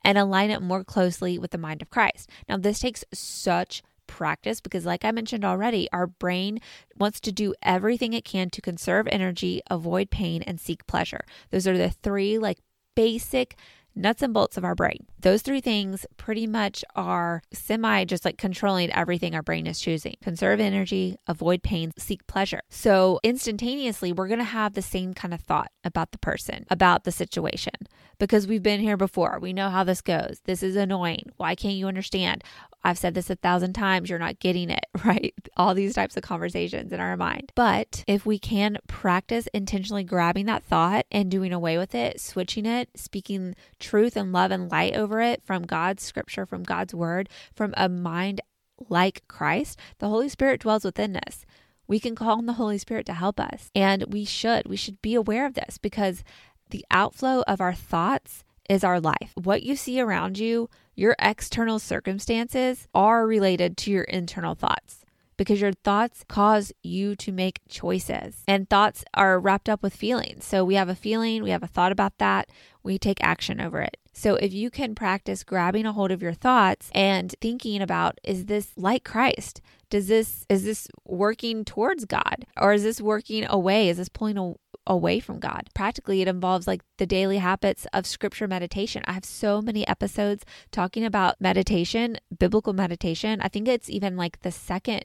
and 0.05 0.17
align 0.17 0.51
it 0.51 0.63
more 0.63 0.85
closely 0.85 1.39
with 1.39 1.51
the 1.51 1.59
mind 1.59 1.83
of 1.83 1.91
Christ. 1.91 2.31
Now, 2.49 2.57
this 2.57 2.81
takes 2.81 3.05
such 3.13 3.83
practice 4.09 4.61
because, 4.61 4.85
like 4.85 5.05
I 5.05 5.13
mentioned 5.13 5.45
already, 5.45 5.89
our 5.93 6.09
brain 6.09 6.59
wants 6.97 7.21
to 7.21 7.31
do 7.31 7.55
everything 7.63 8.13
it 8.13 8.25
can 8.25 8.51
to 8.51 8.61
conserve 8.61 9.07
energy, 9.13 9.63
avoid 9.71 10.11
pain, 10.11 10.43
and 10.43 10.61
seek 10.61 10.87
pleasure. 10.89 11.21
Those 11.51 11.69
are 11.69 11.79
the 11.79 11.91
three 11.91 12.39
like 12.39 12.59
basic 12.97 13.57
nuts 13.99 14.23
and 14.23 14.33
bolts 14.33 14.57
of 14.57 14.65
our 14.65 14.75
brain. 14.75 15.07
Those 15.21 15.43
three 15.43 15.61
things 15.61 16.07
pretty 16.17 16.47
much 16.47 16.85
are 16.95 17.43
semi 17.53 18.05
just 18.05 18.25
like 18.25 18.39
controlling 18.39 18.93
everything 18.93 19.35
our 19.35 19.43
brain 19.43 19.67
is 19.67 19.81
choosing 19.81 20.17
conserve 20.23 20.61
energy, 20.61 21.17
avoid 21.27 21.63
pain, 21.63 21.93
seek 21.99 22.27
pleasure. 22.27 22.61
So, 22.71 23.21
instantaneously, 23.23 24.13
we're 24.13 24.29
going 24.29 24.39
to 24.39 24.45
have 24.45 24.75
the 24.75 24.83
same 24.83 25.15
kind 25.15 25.35
of 25.35 25.41
thought 25.41 25.73
about 25.85 26.13
the 26.13 26.19
person, 26.19 26.65
about 26.71 27.05
the 27.05 27.13
situation, 27.13 27.75
because 28.19 28.47
we've 28.47 28.63
been 28.63 28.81
here 28.81 28.97
before. 28.97 29.39
We 29.41 29.53
know 29.53 29.69
how 29.69 29.85
this 29.85 30.01
goes. 30.01 30.41
This 30.45 30.63
is 30.63 30.77
annoying. 30.77 31.31
Why 31.37 31.55
can't 31.55 31.75
you 31.75 31.89
understand? 31.89 32.45
I've 32.85 32.99
said 32.99 33.15
this 33.15 33.31
a 33.31 33.37
thousand 33.37 33.73
times, 33.73 34.09
you're 34.09 34.19
not 34.19 34.39
getting 34.39 34.71
it, 34.71 34.87
right? 35.05 35.35
All 35.57 35.75
these 35.75 35.95
types 35.95 36.17
of 36.17 36.23
conversations 36.23 36.93
in 36.93 37.01
our 37.01 37.17
mind. 37.17 37.53
But 37.55 38.05
if 38.07 38.25
we 38.25 38.39
can 38.39 38.79
practice 38.87 39.49
intentionally 39.53 40.05
grabbing 40.05 40.47
that 40.47 40.65
thought 40.65 41.07
and 41.11 41.31
doing 41.31 41.53
away 41.53 41.79
with 41.79 41.95
it, 41.95 42.21
switching 42.21 42.67
it, 42.67 42.91
speaking 42.97 43.55
truth 43.79 44.17
and 44.17 44.33
love 44.33 44.51
and 44.51 44.71
light 44.71 44.95
over 44.95 45.21
it 45.21 45.43
from 45.45 45.65
God's 45.65 46.03
scripture, 46.03 46.47
from 46.47 46.63
God's 46.63 46.95
word, 46.95 47.29
from 47.55 47.75
a 47.77 47.89
mind 47.89 48.41
like 48.89 49.27
Christ, 49.29 49.79
the 49.99 50.09
Holy 50.09 50.29
Spirit 50.29 50.61
dwells 50.61 50.85
within 50.85 51.17
us. 51.17 51.45
We 51.87 51.99
can 51.99 52.15
call 52.15 52.39
on 52.39 52.47
the 52.47 52.55
Holy 52.55 52.79
Spirit 52.79 53.07
to 53.07 53.15
help 53.15 53.41
us. 53.41 53.71
And 53.75 54.05
we 54.09 54.25
should. 54.25 54.69
We 54.69 54.77
should 54.77 55.01
be 55.01 55.15
aware 55.15 55.47
of 55.47 55.55
this 55.55 55.79
because 55.79 56.23
the 56.71 56.85
outflow 56.91 57.43
of 57.49 57.61
our 57.61 57.75
thoughts 57.75 58.45
is 58.69 58.85
our 58.85 59.01
life. 59.01 59.33
What 59.35 59.63
you 59.63 59.77
see 59.77 60.01
around 60.01 60.39
you, 60.39 60.69
your 60.95 61.17
external 61.19 61.79
circumstances 61.79 62.89
are 62.95 63.27
related 63.27 63.77
to 63.79 63.91
your 63.91 64.05
internal 64.05 64.55
thoughts 64.55 65.05
because 65.39 65.61
your 65.61 65.73
thoughts 65.73 66.25
cause 66.29 66.73
you 66.83 67.17
to 67.17 67.33
make 67.33 67.61
choices. 67.69 68.43
And 68.47 68.69
thoughts 68.69 69.05
are 69.15 69.41
wrapped 69.41 69.69
up 69.69 69.83
with 69.83 69.95
feelings. 69.95 70.45
So 70.45 70.65
we 70.65 70.75
have 70.75 70.89
a 70.89 70.95
feeling, 70.95 71.43
we 71.43 71.51
have 71.51 71.63
a 71.63 71.69
thought 71.69 71.93
about 71.93 72.19
that, 72.19 72.51
we 72.83 72.99
take 72.99 73.23
action 73.23 73.61
over 73.61 73.81
it. 73.81 73.97
So 74.13 74.35
if 74.35 74.53
you 74.53 74.69
can 74.69 74.97
practice 74.97 75.45
grabbing 75.45 75.87
a 75.87 75.93
hold 75.93 76.11
of 76.11 76.21
your 76.21 76.33
thoughts 76.33 76.91
and 76.93 77.33
thinking 77.41 77.81
about 77.81 78.19
is 78.25 78.47
this 78.47 78.73
like 78.77 79.05
Christ? 79.05 79.61
Does 79.91 80.09
this 80.09 80.45
is 80.49 80.65
this 80.65 80.89
working 81.05 81.65
towards 81.65 82.05
God 82.05 82.45
or 82.61 82.73
is 82.73 82.83
this 82.83 83.01
working 83.01 83.47
away? 83.49 83.89
Is 83.89 83.99
this 83.99 84.09
pulling 84.09 84.57
away 84.89 85.21
from 85.21 85.39
God. 85.39 85.69
Practically, 85.75 86.23
it 86.23 86.29
involves 86.29 86.67
like 86.67 86.83
the 86.97 87.07
daily 87.07 87.39
habits 87.39 87.87
of 87.93 88.07
scripture 88.07 88.49
meditation. 88.49 89.03
I 89.07 89.13
have 89.13 89.25
so 89.25 89.63
many 89.63 89.87
episodes 89.87 90.45
talking 90.73 91.05
about 91.05 91.41
meditation, 91.41 92.17
biblical 92.37 92.73
meditation. 92.73 93.41
I 93.41 93.49
think 93.49 93.69
it's 93.69 93.91
even 93.91 94.17
like 94.17 94.41
the 94.43 94.51
second 94.51 95.05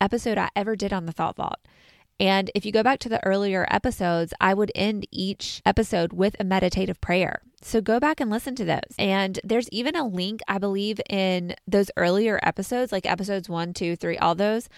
episode 0.00 0.36
I 0.36 0.50
ever 0.54 0.76
did 0.76 0.92
on 0.92 1.06
the 1.06 1.12
Thought 1.12 1.36
Vault. 1.36 1.60
And 2.20 2.50
if 2.54 2.64
you 2.64 2.72
go 2.72 2.82
back 2.82 2.98
to 3.00 3.08
the 3.08 3.24
earlier 3.24 3.66
episodes, 3.70 4.34
I 4.40 4.54
would 4.54 4.70
end 4.74 5.06
each 5.10 5.62
episode 5.64 6.12
with 6.12 6.36
a 6.38 6.44
meditative 6.44 7.00
prayer. 7.00 7.42
So 7.62 7.80
go 7.80 7.98
back 7.98 8.20
and 8.20 8.30
listen 8.30 8.54
to 8.56 8.64
those. 8.64 8.94
And 8.98 9.40
there's 9.44 9.68
even 9.70 9.96
a 9.96 10.06
link, 10.06 10.40
I 10.46 10.58
believe, 10.58 11.00
in 11.08 11.54
those 11.66 11.90
earlier 11.96 12.38
episodes, 12.42 12.92
like 12.92 13.06
episodes 13.06 13.48
one, 13.48 13.72
two, 13.72 13.96
three, 13.96 14.18
all 14.18 14.34
those, 14.34 14.68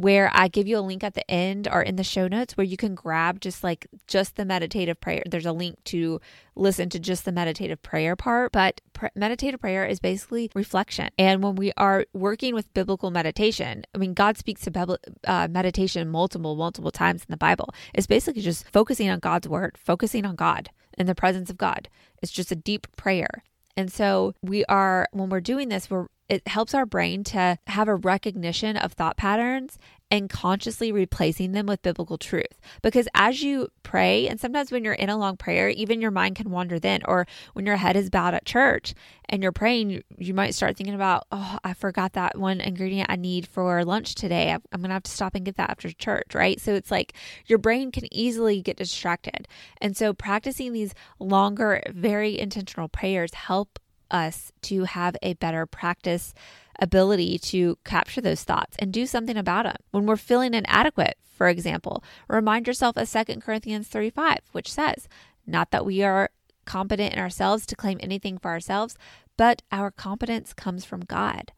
where 0.00 0.30
I 0.32 0.48
give 0.48 0.66
you 0.66 0.78
a 0.78 0.80
link 0.80 1.04
at 1.04 1.12
the 1.12 1.30
end 1.30 1.68
or 1.70 1.82
in 1.82 1.96
the 1.96 2.02
show 2.02 2.26
notes 2.26 2.56
where 2.56 2.64
you 2.64 2.78
can 2.78 2.94
grab 2.94 3.38
just 3.38 3.62
like 3.62 3.86
just 4.06 4.36
the 4.36 4.46
meditative 4.46 4.98
prayer. 4.98 5.22
There's 5.26 5.44
a 5.44 5.52
link 5.52 5.76
to 5.84 6.22
listen 6.56 6.88
to 6.90 6.98
just 6.98 7.26
the 7.26 7.32
meditative 7.32 7.82
prayer 7.82 8.16
part, 8.16 8.50
but 8.50 8.80
meditative 9.14 9.60
prayer 9.60 9.84
is 9.84 10.00
basically 10.00 10.50
reflection. 10.54 11.10
And 11.18 11.42
when 11.42 11.54
we 11.54 11.72
are 11.76 12.06
working 12.14 12.54
with 12.54 12.72
biblical 12.72 13.10
meditation, 13.10 13.84
I 13.94 13.98
mean, 13.98 14.14
God 14.14 14.38
speaks 14.38 14.62
to 14.62 14.98
uh, 15.24 15.48
meditation 15.50 16.08
multiple, 16.08 16.56
multiple 16.56 16.90
times 16.90 17.20
in 17.20 17.26
the 17.28 17.36
Bible. 17.36 17.68
It's 17.92 18.06
basically 18.06 18.40
just 18.40 18.70
focusing 18.70 19.10
on 19.10 19.18
God's 19.18 19.48
word, 19.48 19.76
focusing 19.76 20.24
on 20.24 20.34
God 20.34 20.70
in 20.96 21.06
the 21.08 21.14
presence 21.14 21.50
of 21.50 21.58
God. 21.58 21.90
It's 22.22 22.32
just 22.32 22.50
a 22.50 22.56
deep 22.56 22.86
prayer. 22.96 23.44
And 23.76 23.92
so 23.92 24.34
we 24.42 24.64
are, 24.64 25.08
when 25.12 25.28
we're 25.28 25.40
doing 25.40 25.68
this, 25.68 25.90
we're 25.90 26.06
it 26.30 26.46
helps 26.46 26.74
our 26.74 26.86
brain 26.86 27.24
to 27.24 27.58
have 27.66 27.88
a 27.88 27.96
recognition 27.96 28.76
of 28.76 28.92
thought 28.92 29.16
patterns 29.16 29.78
and 30.12 30.30
consciously 30.30 30.92
replacing 30.92 31.52
them 31.52 31.66
with 31.66 31.82
biblical 31.82 32.18
truth. 32.18 32.60
Because 32.82 33.08
as 33.14 33.42
you 33.42 33.68
pray, 33.82 34.28
and 34.28 34.40
sometimes 34.40 34.70
when 34.70 34.84
you're 34.84 34.94
in 34.94 35.10
a 35.10 35.16
long 35.16 35.36
prayer, 35.36 35.68
even 35.68 36.00
your 36.00 36.10
mind 36.12 36.36
can 36.36 36.50
wander 36.50 36.78
then, 36.78 37.00
or 37.04 37.26
when 37.52 37.66
your 37.66 37.76
head 37.76 37.96
is 37.96 38.10
bowed 38.10 38.34
at 38.34 38.44
church 38.44 38.94
and 39.28 39.42
you're 39.42 39.52
praying, 39.52 40.02
you, 40.18 40.34
might 40.34 40.54
start 40.54 40.76
thinking 40.76 40.94
about, 40.94 41.26
oh, 41.32 41.58
I 41.62 41.74
forgot 41.74 42.12
that 42.14 42.38
one 42.38 42.60
ingredient 42.60 43.10
I 43.10 43.16
need 43.16 43.46
for 43.46 43.84
lunch 43.84 44.14
today. 44.14 44.52
I'm, 44.52 44.62
I'm 44.72 44.80
going 44.80 44.90
to 44.90 44.94
have 44.94 45.02
to 45.04 45.10
stop 45.10 45.34
and 45.34 45.44
get 45.44 45.56
that 45.56 45.70
after 45.70 45.90
church, 45.92 46.34
right? 46.34 46.60
So 46.60 46.74
it's 46.74 46.92
like 46.92 47.12
your 47.46 47.58
brain 47.58 47.90
can 47.90 48.12
easily 48.12 48.62
get 48.62 48.76
distracted. 48.76 49.48
And 49.80 49.96
so 49.96 50.12
practicing 50.12 50.72
these 50.72 50.94
longer, 51.18 51.82
very 51.90 52.38
intentional 52.38 52.88
prayers 52.88 53.34
help 53.34 53.80
us 54.10 54.52
to 54.62 54.84
have 54.84 55.16
a 55.22 55.34
better 55.34 55.66
practice 55.66 56.34
ability 56.78 57.38
to 57.38 57.78
capture 57.84 58.20
those 58.20 58.42
thoughts 58.42 58.76
and 58.78 58.92
do 58.92 59.06
something 59.06 59.36
about 59.36 59.64
them. 59.64 59.76
When 59.90 60.06
we're 60.06 60.16
feeling 60.16 60.54
inadequate, 60.54 61.16
for 61.30 61.48
example, 61.48 62.02
remind 62.28 62.66
yourself 62.66 62.96
of 62.96 63.10
2 63.10 63.40
Corinthians 63.40 63.88
35, 63.88 64.38
which 64.52 64.72
says, 64.72 65.08
Not 65.46 65.70
that 65.70 65.86
we 65.86 66.02
are 66.02 66.30
competent 66.64 67.14
in 67.14 67.18
ourselves 67.18 67.66
to 67.66 67.76
claim 67.76 67.98
anything 68.02 68.38
for 68.38 68.50
ourselves, 68.50 68.96
but 69.36 69.62
our 69.72 69.90
competence 69.90 70.52
comes 70.52 70.84
from 70.84 71.00
God. 71.00 71.52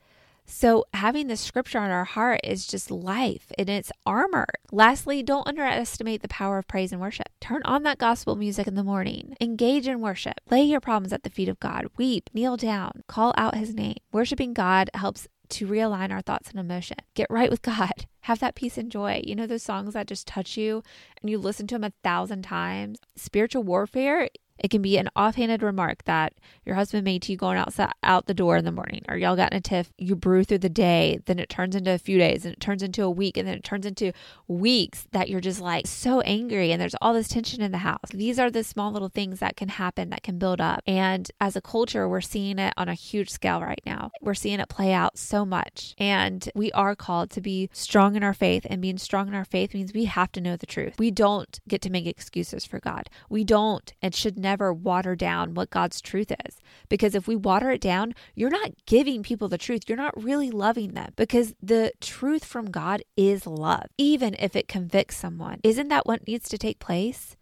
So, 0.44 0.85
having 0.92 1.28
the 1.28 1.37
scripture 1.37 1.78
on 1.78 1.90
our 1.90 2.05
heart 2.05 2.40
is 2.44 2.66
just 2.66 2.90
life 2.90 3.52
and 3.59 3.68
it's 3.68 3.92
armor. 4.05 4.46
Lastly, 4.70 5.22
don't 5.22 5.46
underestimate 5.46 6.22
the 6.22 6.28
power 6.28 6.59
of 6.59 6.68
praise 6.68 6.92
and 6.92 7.00
worship. 7.00 7.28
Turn 7.40 7.62
on 7.64 7.85
that 7.85 7.98
gospel 7.98 8.37
music 8.37 8.66
in 8.66 8.74
the 8.74 8.85
morning. 8.85 9.37
Engage 9.40 9.87
in 9.87 10.00
worship. 10.00 10.40
Lay 10.50 10.62
your 10.62 10.81
problems 10.81 11.12
at 11.12 11.22
the 11.22 11.31
feet 11.31 11.48
of 11.48 11.61
God. 11.61 11.87
Weep, 11.96 12.28
kneel 12.35 12.57
down, 12.57 13.02
call 13.07 13.33
out 13.37 13.55
his 13.55 13.74
name. 13.74 13.96
Worshiping 14.12 14.52
God 14.52 14.90
helps 14.94 15.28
to 15.52 15.66
realign 15.66 16.11
our 16.11 16.22
thoughts 16.22 16.50
and 16.50 16.59
emotion. 16.59 16.96
Get 17.14 17.26
right 17.31 17.50
with 17.50 17.62
God. 17.62 18.07
Have 18.22 18.38
that 18.38 18.55
peace 18.55 18.78
and 18.78 18.90
joy. 18.90 19.20
You 19.24 19.35
know 19.35 19.46
those 19.46 19.62
songs 19.62 19.94
that 19.94 20.07
just 20.07 20.26
touch 20.26 20.57
you 20.57 20.83
and 21.20 21.31
you 21.31 21.38
listen 21.38 21.66
to 21.68 21.74
them 21.74 21.85
a 21.85 21.92
thousand 22.02 22.42
times? 22.42 22.98
Spiritual 23.16 23.64
warfare 23.64 24.28
it 24.58 24.70
can 24.70 24.82
be 24.82 24.96
an 24.96 25.08
offhanded 25.16 25.62
remark 25.62 26.04
that 26.04 26.34
your 26.64 26.76
husband 26.76 27.04
made 27.04 27.22
to 27.22 27.32
you 27.32 27.38
going 27.38 27.58
outside 27.58 27.92
out 28.02 28.26
the 28.26 28.34
door 28.34 28.56
in 28.56 28.64
the 28.64 28.72
morning, 28.72 29.02
or 29.08 29.16
y'all 29.16 29.36
got 29.36 29.52
in 29.52 29.58
a 29.58 29.60
tiff, 29.60 29.92
you 29.98 30.14
brew 30.14 30.44
through 30.44 30.58
the 30.58 30.68
day, 30.68 31.20
then 31.26 31.38
it 31.38 31.48
turns 31.48 31.74
into 31.74 31.90
a 31.92 31.98
few 31.98 32.18
days, 32.18 32.44
and 32.44 32.54
it 32.54 32.60
turns 32.60 32.82
into 32.82 33.02
a 33.02 33.10
week, 33.10 33.36
and 33.36 33.46
then 33.46 33.56
it 33.56 33.64
turns 33.64 33.86
into 33.86 34.12
weeks 34.48 35.06
that 35.12 35.28
you're 35.28 35.40
just 35.40 35.60
like 35.60 35.86
so 35.86 36.20
angry, 36.20 36.72
and 36.72 36.80
there's 36.80 36.94
all 37.00 37.12
this 37.12 37.28
tension 37.28 37.62
in 37.62 37.72
the 37.72 37.78
house. 37.78 38.10
These 38.12 38.38
are 38.38 38.50
the 38.50 38.64
small 38.64 38.92
little 38.92 39.08
things 39.08 39.40
that 39.40 39.56
can 39.56 39.68
happen 39.68 40.10
that 40.10 40.22
can 40.22 40.38
build 40.38 40.60
up. 40.60 40.82
And 40.86 41.30
as 41.40 41.56
a 41.56 41.60
culture, 41.60 42.08
we're 42.08 42.20
seeing 42.20 42.58
it 42.58 42.74
on 42.76 42.88
a 42.88 42.94
huge 42.94 43.30
scale 43.30 43.60
right 43.60 43.82
now. 43.86 44.10
We're 44.20 44.34
seeing 44.34 44.60
it 44.60 44.68
play 44.68 44.92
out 44.92 45.18
so 45.18 45.44
much. 45.44 45.94
And 45.98 46.48
we 46.54 46.70
are 46.72 46.94
called 46.94 47.30
to 47.30 47.40
be 47.40 47.70
strong 47.72 48.16
in 48.16 48.22
our 48.22 48.34
faith, 48.34 48.66
and 48.68 48.82
being 48.82 48.98
strong 48.98 49.28
in 49.28 49.34
our 49.34 49.44
faith 49.44 49.74
means 49.74 49.92
we 49.92 50.04
have 50.04 50.32
to 50.32 50.40
know 50.40 50.56
the 50.56 50.66
truth. 50.66 50.94
We 50.98 51.10
don't 51.10 51.60
get 51.68 51.82
to 51.82 51.90
make 51.90 52.06
excuses 52.06 52.64
for 52.64 52.80
God. 52.80 53.08
We 53.28 53.44
don't 53.44 53.92
and 54.02 54.14
should 54.14 54.38
never 54.42 54.72
water 54.72 55.16
down 55.16 55.55
what 55.55 55.70
God's 55.70 56.00
truth 56.00 56.33
is. 56.46 56.57
Because 56.88 57.14
if 57.14 57.26
we 57.26 57.37
water 57.37 57.70
it 57.70 57.81
down, 57.81 58.14
you're 58.35 58.50
not 58.50 58.72
giving 58.87 59.22
people 59.22 59.48
the 59.48 59.57
truth. 59.57 59.83
You're 59.88 59.96
not 59.96 60.22
really 60.22 60.50
loving 60.50 60.92
them 60.92 61.12
because 61.16 61.55
the 61.62 61.92
truth 62.00 62.44
from 62.44 62.70
God 62.70 63.02
is 63.16 63.46
love, 63.46 63.87
even 63.96 64.37
if 64.38 64.55
it 64.55 64.68
convicts 64.68 65.16
someone. 65.16 65.61
Isn't 65.62 65.88
that 65.88 66.07
what 66.07 66.26
needs 66.26 66.48
to 66.50 66.59
take 66.59 66.78
place? 66.78 67.37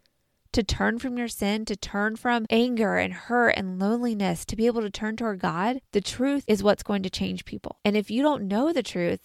to 0.53 0.63
turn 0.63 0.99
from 0.99 1.17
your 1.17 1.27
sin, 1.27 1.65
to 1.65 1.75
turn 1.75 2.15
from 2.15 2.45
anger 2.49 2.97
and 2.97 3.13
hurt 3.13 3.51
and 3.51 3.79
loneliness, 3.79 4.45
to 4.45 4.55
be 4.55 4.65
able 4.65 4.81
to 4.81 4.89
turn 4.89 5.15
toward 5.15 5.39
God, 5.39 5.79
the 5.93 6.01
truth 6.01 6.43
is 6.47 6.61
what's 6.61 6.83
going 6.83 7.03
to 7.03 7.09
change 7.09 7.45
people. 7.45 7.77
And 7.85 7.95
if 7.95 8.11
you 8.11 8.21
don't 8.21 8.47
know 8.47 8.73
the 8.73 8.83
truth, 8.83 9.21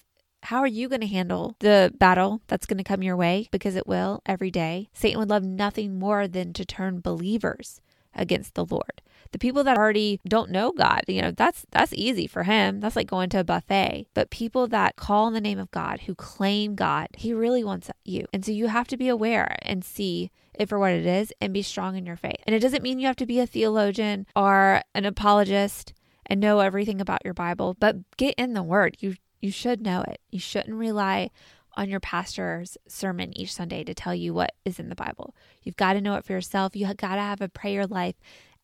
how 0.47 0.59
are 0.59 0.67
you 0.67 0.89
going 0.89 1.01
to 1.01 1.07
handle 1.09 1.57
the 1.59 1.93
battle 1.99 2.41
that's 2.47 2.67
going 2.67 2.79
to 2.79 2.85
come 2.85 3.03
your 3.03 3.17
way? 3.17 3.49
Because 3.51 3.75
it 3.75 3.87
will 3.87 4.23
every 4.27 4.51
day. 4.51 4.89
Satan 4.93 5.19
would 5.19 5.31
love 5.31 5.43
nothing 5.43 5.99
more 5.99 6.29
than 6.29 6.53
to 6.53 6.65
turn 6.65 7.01
believers 7.01 7.81
against 8.15 8.55
the 8.55 8.65
Lord. 8.65 9.03
The 9.33 9.41
people 9.41 9.65
that 9.65 9.77
already 9.77 10.21
don't 10.27 10.53
know 10.53 10.71
God, 10.71 11.03
you 11.09 11.21
know, 11.21 11.33
that's 11.33 11.67
that's 11.73 11.93
easy 11.93 12.29
for 12.29 12.45
him. 12.45 12.79
That's 12.79 12.95
like 12.95 13.09
going 13.09 13.29
to 13.31 13.41
a 13.41 13.45
buffet. 13.45 14.07
But 14.15 14.31
people 14.31 14.69
that 14.69 14.95
call 14.95 15.27
in 15.27 15.35
the 15.35 15.41
name 15.41 15.59
of 15.59 15.73
God, 15.73 16.03
who 16.03 16.15
claim 16.15 16.77
God, 16.77 17.09
he 17.17 17.35
really 17.35 17.65
wants 17.65 17.91
you. 18.05 18.27
And 18.33 18.45
so 18.45 18.53
you 18.53 18.69
have 18.69 18.87
to 18.89 18.97
be 18.97 19.09
aware 19.09 19.57
and 19.63 19.85
see 19.85 20.31
it 20.55 20.69
for 20.69 20.79
what 20.79 20.93
it 20.93 21.05
is 21.05 21.33
and 21.41 21.53
be 21.53 21.63
strong 21.63 21.97
in 21.97 22.07
your 22.07 22.17
faith. 22.17 22.41
And 22.47 22.55
it 22.55 22.61
doesn't 22.61 22.85
mean 22.85 23.01
you 23.01 23.09
have 23.09 23.17
to 23.17 23.27
be 23.27 23.41
a 23.41 23.47
theologian 23.47 24.27
or 24.37 24.83
an 24.95 25.05
apologist 25.05 25.93
and 26.25 26.41
know 26.41 26.61
everything 26.61 27.01
about 27.01 27.25
your 27.25 27.35
Bible, 27.35 27.77
but 27.79 27.97
get 28.17 28.35
in 28.37 28.55
the 28.55 28.63
word. 28.63 28.97
You 29.01 29.17
you 29.41 29.51
should 29.51 29.81
know 29.81 30.03
it. 30.03 30.21
You 30.31 30.41
shouldn't 30.41 30.77
rely 30.77 31.31
on 31.77 31.89
your 31.89 32.01
pastor's 32.01 32.77
sermon 32.89 33.39
each 33.39 33.53
Sunday 33.53 33.85
to 33.85 33.95
tell 33.95 34.15
you 34.15 34.33
what 34.33 34.55
is 34.65 34.79
in 34.79 34.89
the 34.89 34.95
Bible. 34.95 35.35
You've 35.63 35.77
got 35.77 35.93
to 35.93 36.01
know 36.01 36.15
it 36.15 36.25
for 36.25 36.33
yourself. 36.33 36.75
You 36.75 36.87
have 36.87 36.97
got 36.97 37.17
to 37.17 37.21
have 37.21 37.41
a 37.41 37.49
prayer 37.49 37.87
life 37.87 38.17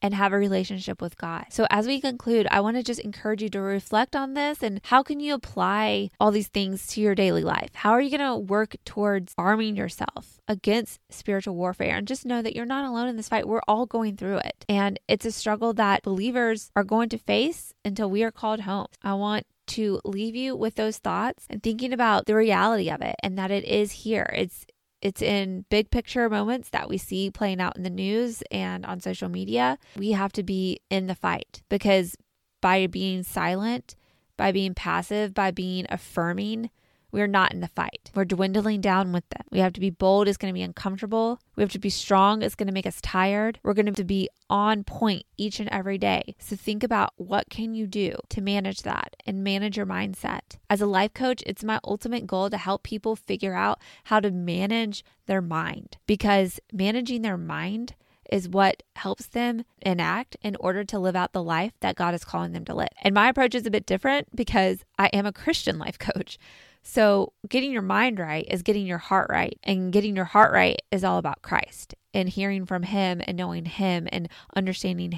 and 0.03 0.15
have 0.15 0.33
a 0.33 0.37
relationship 0.37 1.01
with 1.01 1.17
God. 1.17 1.47
So 1.51 1.67
as 1.71 1.87
we 1.87 2.01
conclude, 2.01 2.49
I 2.51 2.61
want 2.61 2.77
to 2.77 2.83
just 2.83 3.01
encourage 3.01 3.41
you 3.41 3.49
to 3.51 3.61
reflect 3.61 4.17
on 4.17 4.35
this 4.35 4.63
and 4.63 4.81
how 4.85 5.03
can 5.03 5.21
you 5.21 5.33
apply 5.33 6.11
all 6.19 6.33
these 6.33 6.49
things 6.49 6.89
to 6.89 7.01
your 7.01 7.15
daily 7.15 7.45
life? 7.45 7.71
How 7.75 7.93
are 7.93 8.01
you 8.01 8.11
going 8.11 8.29
to 8.29 8.37
work 8.37 8.75
towards 8.85 9.33
arming 9.39 9.77
yourself 9.77 10.41
against 10.49 10.99
spiritual 11.09 11.55
warfare? 11.55 11.95
And 11.97 12.09
just 12.09 12.27
know 12.27 12.43
that 12.43 12.57
you're 12.57 12.67
not 12.67 12.85
alone 12.85 13.07
in 13.07 13.17
this 13.17 13.29
fight. 13.29 13.47
We're 13.47 13.63
all 13.69 13.87
going 13.87 14.17
through 14.17 14.39
it. 14.39 14.65
And 14.69 14.99
it's 15.07 15.25
a 15.25 15.31
struggle 15.31 15.73
that 15.75 16.03
believers 16.03 16.73
are 16.75 16.85
going 16.85 17.09
to 17.11 17.19
face 17.19 17.73
until 17.85 18.11
we 18.11 18.25
are 18.25 18.33
called 18.33 18.61
home. 18.61 18.87
I 19.05 19.15
want 19.15 19.47
to 19.69 20.01
leave 20.05 20.35
you 20.35 20.57
with 20.57 20.75
those 20.75 20.99
thoughts 20.99 21.47
and 21.49 21.63
thinking 21.63 21.93
about 21.93 22.27
the 22.27 22.35
reality 22.35 22.91
of 22.91 23.01
it 23.01 23.17
and 23.23 23.39
that 23.39 23.51
it 23.51 23.65
is 23.65 23.93
here. 23.93 24.31
It's 24.35 24.67
it's 25.01 25.21
in 25.21 25.65
big 25.69 25.91
picture 25.91 26.31
moments 26.31 26.71
that 26.71 26.89
we 26.89 26.97
see 26.97 27.29
playing 27.31 27.61
out 27.61 27.77
in 27.77 27.83
the 27.83 27.91
news 27.91 28.43
and 28.53 28.87
on 28.87 29.01
social 29.01 29.29
media. 29.29 29.79
We 29.97 30.13
have 30.13 30.33
to 30.35 30.45
be 30.45 30.81
in 30.91 31.09
the 31.09 31.17
fight 31.17 31.63
because 31.69 32.17
by 32.61 32.87
being 32.87 33.25
silent, 33.25 33.97
by 34.37 34.53
being 34.53 34.75
passive, 34.75 35.35
by 35.35 35.51
being 35.51 35.87
affirming, 35.91 36.71
we're 37.13 37.27
not 37.27 37.53
in 37.53 37.61
the 37.61 37.69
fight. 37.69 38.11
We're 38.15 38.25
dwindling 38.25 38.81
down 38.81 39.13
with 39.13 39.29
them. 39.29 39.43
We 39.51 39.59
have 39.61 39.75
to 39.75 39.81
be 39.81 39.91
bold. 39.91 40.27
It's 40.27 40.39
going 40.39 40.53
to 40.53 40.59
be 40.59 40.63
uncomfortable. 40.63 41.41
We 41.57 41.63
have 41.63 41.73
to 41.73 41.79
be 41.79 41.91
strong. 41.91 42.43
It's 42.43 42.55
going 42.55 42.67
to 42.67 42.73
make 42.73 42.87
us 42.87 43.01
tired. 43.03 43.61
We're 43.63 43.75
going 43.75 43.87
to 43.87 43.91
have 43.91 43.97
to 43.97 44.05
be 44.05 44.29
on 44.49 44.85
point 44.85 45.25
each 45.37 45.61
and 45.61 45.69
every 45.69 45.99
day. 45.99 46.35
So 46.39 46.57
think 46.57 46.83
about 46.83 47.13
what 47.17 47.51
can 47.51 47.75
you 47.75 47.87
do 47.87 48.17
to 48.31 48.41
manage 48.41 48.83
that 48.83 49.15
and 49.27 49.45
manage 49.45 49.77
your 49.77 49.87
mindset. 49.87 50.59
As 50.69 50.81
a 50.81 50.87
life 50.87 51.15
coach, 51.15 51.43
it's 51.47 51.63
my 51.63 51.79
ultimate 51.85 52.27
goal 52.27 52.51
to 52.51 52.57
help 52.57 52.83
people 52.83 53.15
figure 53.15 53.55
out 53.55 53.79
how 54.05 54.21
to 54.21 54.31
manage 54.31 55.05
their 55.27 55.43
mind 55.43 55.99
because 56.07 56.59
managing 56.73 57.23
their 57.23 57.39
mind 57.39 57.95
is 58.31 58.49
what 58.49 58.83
helps 58.97 59.27
them 59.27 59.63
enact 59.83 60.37
in 60.43 60.57
order 60.57 60.85
to 60.85 60.99
live 60.99 61.15
out 61.15 61.33
the 61.33 61.43
life 61.43 61.73
that 61.81 61.97
God 61.97 62.15
is 62.15 62.25
calling 62.25 62.53
them 62.53 62.65
to 62.65 62.75
live. 62.75 62.89
And 63.03 63.15
my 63.15 63.29
approach 63.29 63.55
is 63.55 63.67
a 63.67 63.71
bit 63.71 63.85
different 63.85 64.35
because 64.35 64.85
I 64.99 65.09
am 65.09 65.27
a 65.27 65.33
Christian 65.33 65.79
life 65.79 65.99
coach. 65.99 66.39
So, 66.83 67.33
getting 67.49 67.73
your 67.73 67.83
mind 67.83 68.19
right 68.19 68.47
is 68.51 68.63
getting 68.63 68.87
your 68.87 68.99
heart 68.99 69.29
right. 69.31 69.59
And 69.63 69.93
getting 69.93 70.17
your 70.17 70.25
heart 70.25 70.53
right 70.53 70.81
is 70.91 71.05
all 71.05 71.19
about 71.19 71.43
Christ 71.43 71.95
and 72.13 72.29
hearing 72.29 72.67
from 72.67 72.83
Him 72.83 73.23
and 73.27 73.37
knowing 73.37 73.65
Him 73.65 74.09
and 74.13 74.29
understanding 74.55 75.13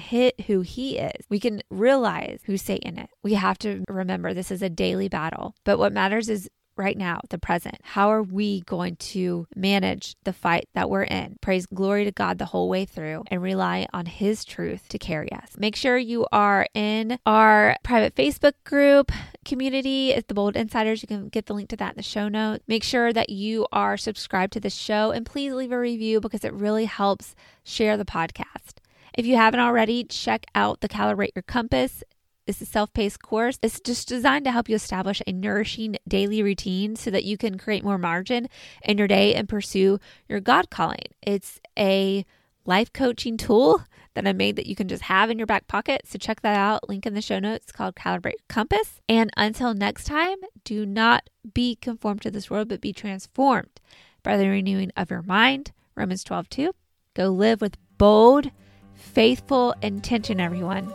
who 0.47 0.61
He 0.61 0.97
is. 0.97 1.25
We 1.29 1.39
can 1.39 1.61
realize 1.69 2.39
who 2.45 2.57
Satan 2.57 2.99
is. 2.99 3.09
We 3.23 3.33
have 3.33 3.57
to 3.59 3.83
remember 3.89 4.33
this 4.33 4.51
is 4.51 4.61
a 4.61 4.69
daily 4.69 5.09
battle. 5.09 5.55
But 5.63 5.79
what 5.79 5.93
matters 5.93 6.29
is 6.29 6.49
right 6.77 6.97
now, 6.97 7.21
the 7.29 7.37
present. 7.37 7.77
How 7.83 8.09
are 8.09 8.23
we 8.23 8.61
going 8.61 8.95
to 8.97 9.47
manage 9.55 10.15
the 10.23 10.33
fight 10.33 10.67
that 10.73 10.89
we're 10.89 11.03
in? 11.03 11.37
Praise 11.41 11.65
glory 11.65 12.05
to 12.05 12.11
God 12.11 12.37
the 12.37 12.45
whole 12.45 12.69
way 12.69 12.85
through 12.85 13.23
and 13.27 13.41
rely 13.41 13.87
on 13.93 14.05
His 14.05 14.45
truth 14.45 14.87
to 14.89 14.97
carry 14.97 15.31
us. 15.31 15.51
Make 15.57 15.75
sure 15.75 15.97
you 15.97 16.27
are 16.31 16.67
in 16.73 17.19
our 17.25 17.75
private 17.83 18.15
Facebook 18.15 18.53
group 18.63 19.11
community. 19.45 20.13
The 20.27 20.33
Bold 20.33 20.55
Insiders. 20.55 21.01
You 21.01 21.07
can 21.07 21.29
get 21.29 21.45
the 21.45 21.53
link 21.53 21.69
to 21.69 21.77
that 21.77 21.91
in 21.91 21.97
the 21.97 22.03
show 22.03 22.27
notes. 22.27 22.63
Make 22.67 22.83
sure 22.83 23.13
that 23.13 23.29
you 23.29 23.67
are 23.71 23.97
subscribed 23.97 24.53
to 24.53 24.59
the 24.59 24.69
show 24.69 25.11
and 25.11 25.25
please 25.25 25.53
leave 25.53 25.71
a 25.71 25.79
review 25.79 26.19
because 26.19 26.43
it 26.43 26.53
really 26.53 26.85
helps 26.85 27.35
share 27.63 27.95
the 27.95 28.05
podcast. 28.05 28.79
If 29.13 29.25
you 29.25 29.37
haven't 29.37 29.59
already, 29.61 30.03
check 30.03 30.45
out 30.53 30.81
the 30.81 30.89
Calibrate 30.89 31.31
Your 31.35 31.43
Compass 31.43 32.03
it's 32.47 32.61
a 32.61 32.65
self 32.65 32.93
paced 32.93 33.21
course. 33.21 33.57
It's 33.61 33.79
just 33.79 34.07
designed 34.07 34.45
to 34.45 34.51
help 34.51 34.69
you 34.69 34.75
establish 34.75 35.21
a 35.25 35.31
nourishing 35.31 35.97
daily 36.07 36.43
routine 36.43 36.95
so 36.95 37.09
that 37.11 37.23
you 37.23 37.37
can 37.37 37.57
create 37.57 37.83
more 37.83 37.97
margin 37.97 38.47
in 38.83 38.97
your 38.97 39.07
day 39.07 39.33
and 39.33 39.49
pursue 39.49 39.99
your 40.29 40.39
God 40.39 40.69
calling. 40.69 41.05
It's 41.21 41.59
a 41.77 42.25
life 42.65 42.91
coaching 42.93 43.37
tool 43.37 43.83
that 44.15 44.27
I 44.27 44.33
made 44.33 44.55
that 44.55 44.65
you 44.65 44.75
can 44.75 44.87
just 44.87 45.03
have 45.03 45.29
in 45.29 45.37
your 45.37 45.47
back 45.47 45.67
pocket. 45.67 46.01
So 46.05 46.17
check 46.17 46.41
that 46.41 46.57
out. 46.57 46.87
Link 46.89 47.05
in 47.05 47.13
the 47.13 47.21
show 47.21 47.39
notes 47.39 47.71
called 47.71 47.95
Calibrate 47.95 48.41
Compass. 48.47 49.01
And 49.07 49.29
until 49.37 49.73
next 49.73 50.05
time, 50.05 50.37
do 50.63 50.85
not 50.85 51.29
be 51.53 51.75
conformed 51.75 52.21
to 52.23 52.31
this 52.31 52.49
world, 52.49 52.69
but 52.69 52.81
be 52.81 52.93
transformed 52.93 53.81
by 54.23 54.37
the 54.37 54.49
renewing 54.49 54.91
of 54.95 55.11
your 55.11 55.21
mind. 55.21 55.71
Romans 55.95 56.23
12, 56.23 56.49
2. 56.49 56.71
Go 57.13 57.29
live 57.29 57.61
with 57.61 57.77
bold, 57.97 58.51
faithful 58.93 59.73
intention, 59.81 60.39
everyone. 60.39 60.91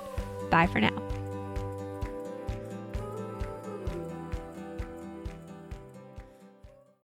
Bye 0.51 0.67
for 0.67 0.81
now. 0.81 1.10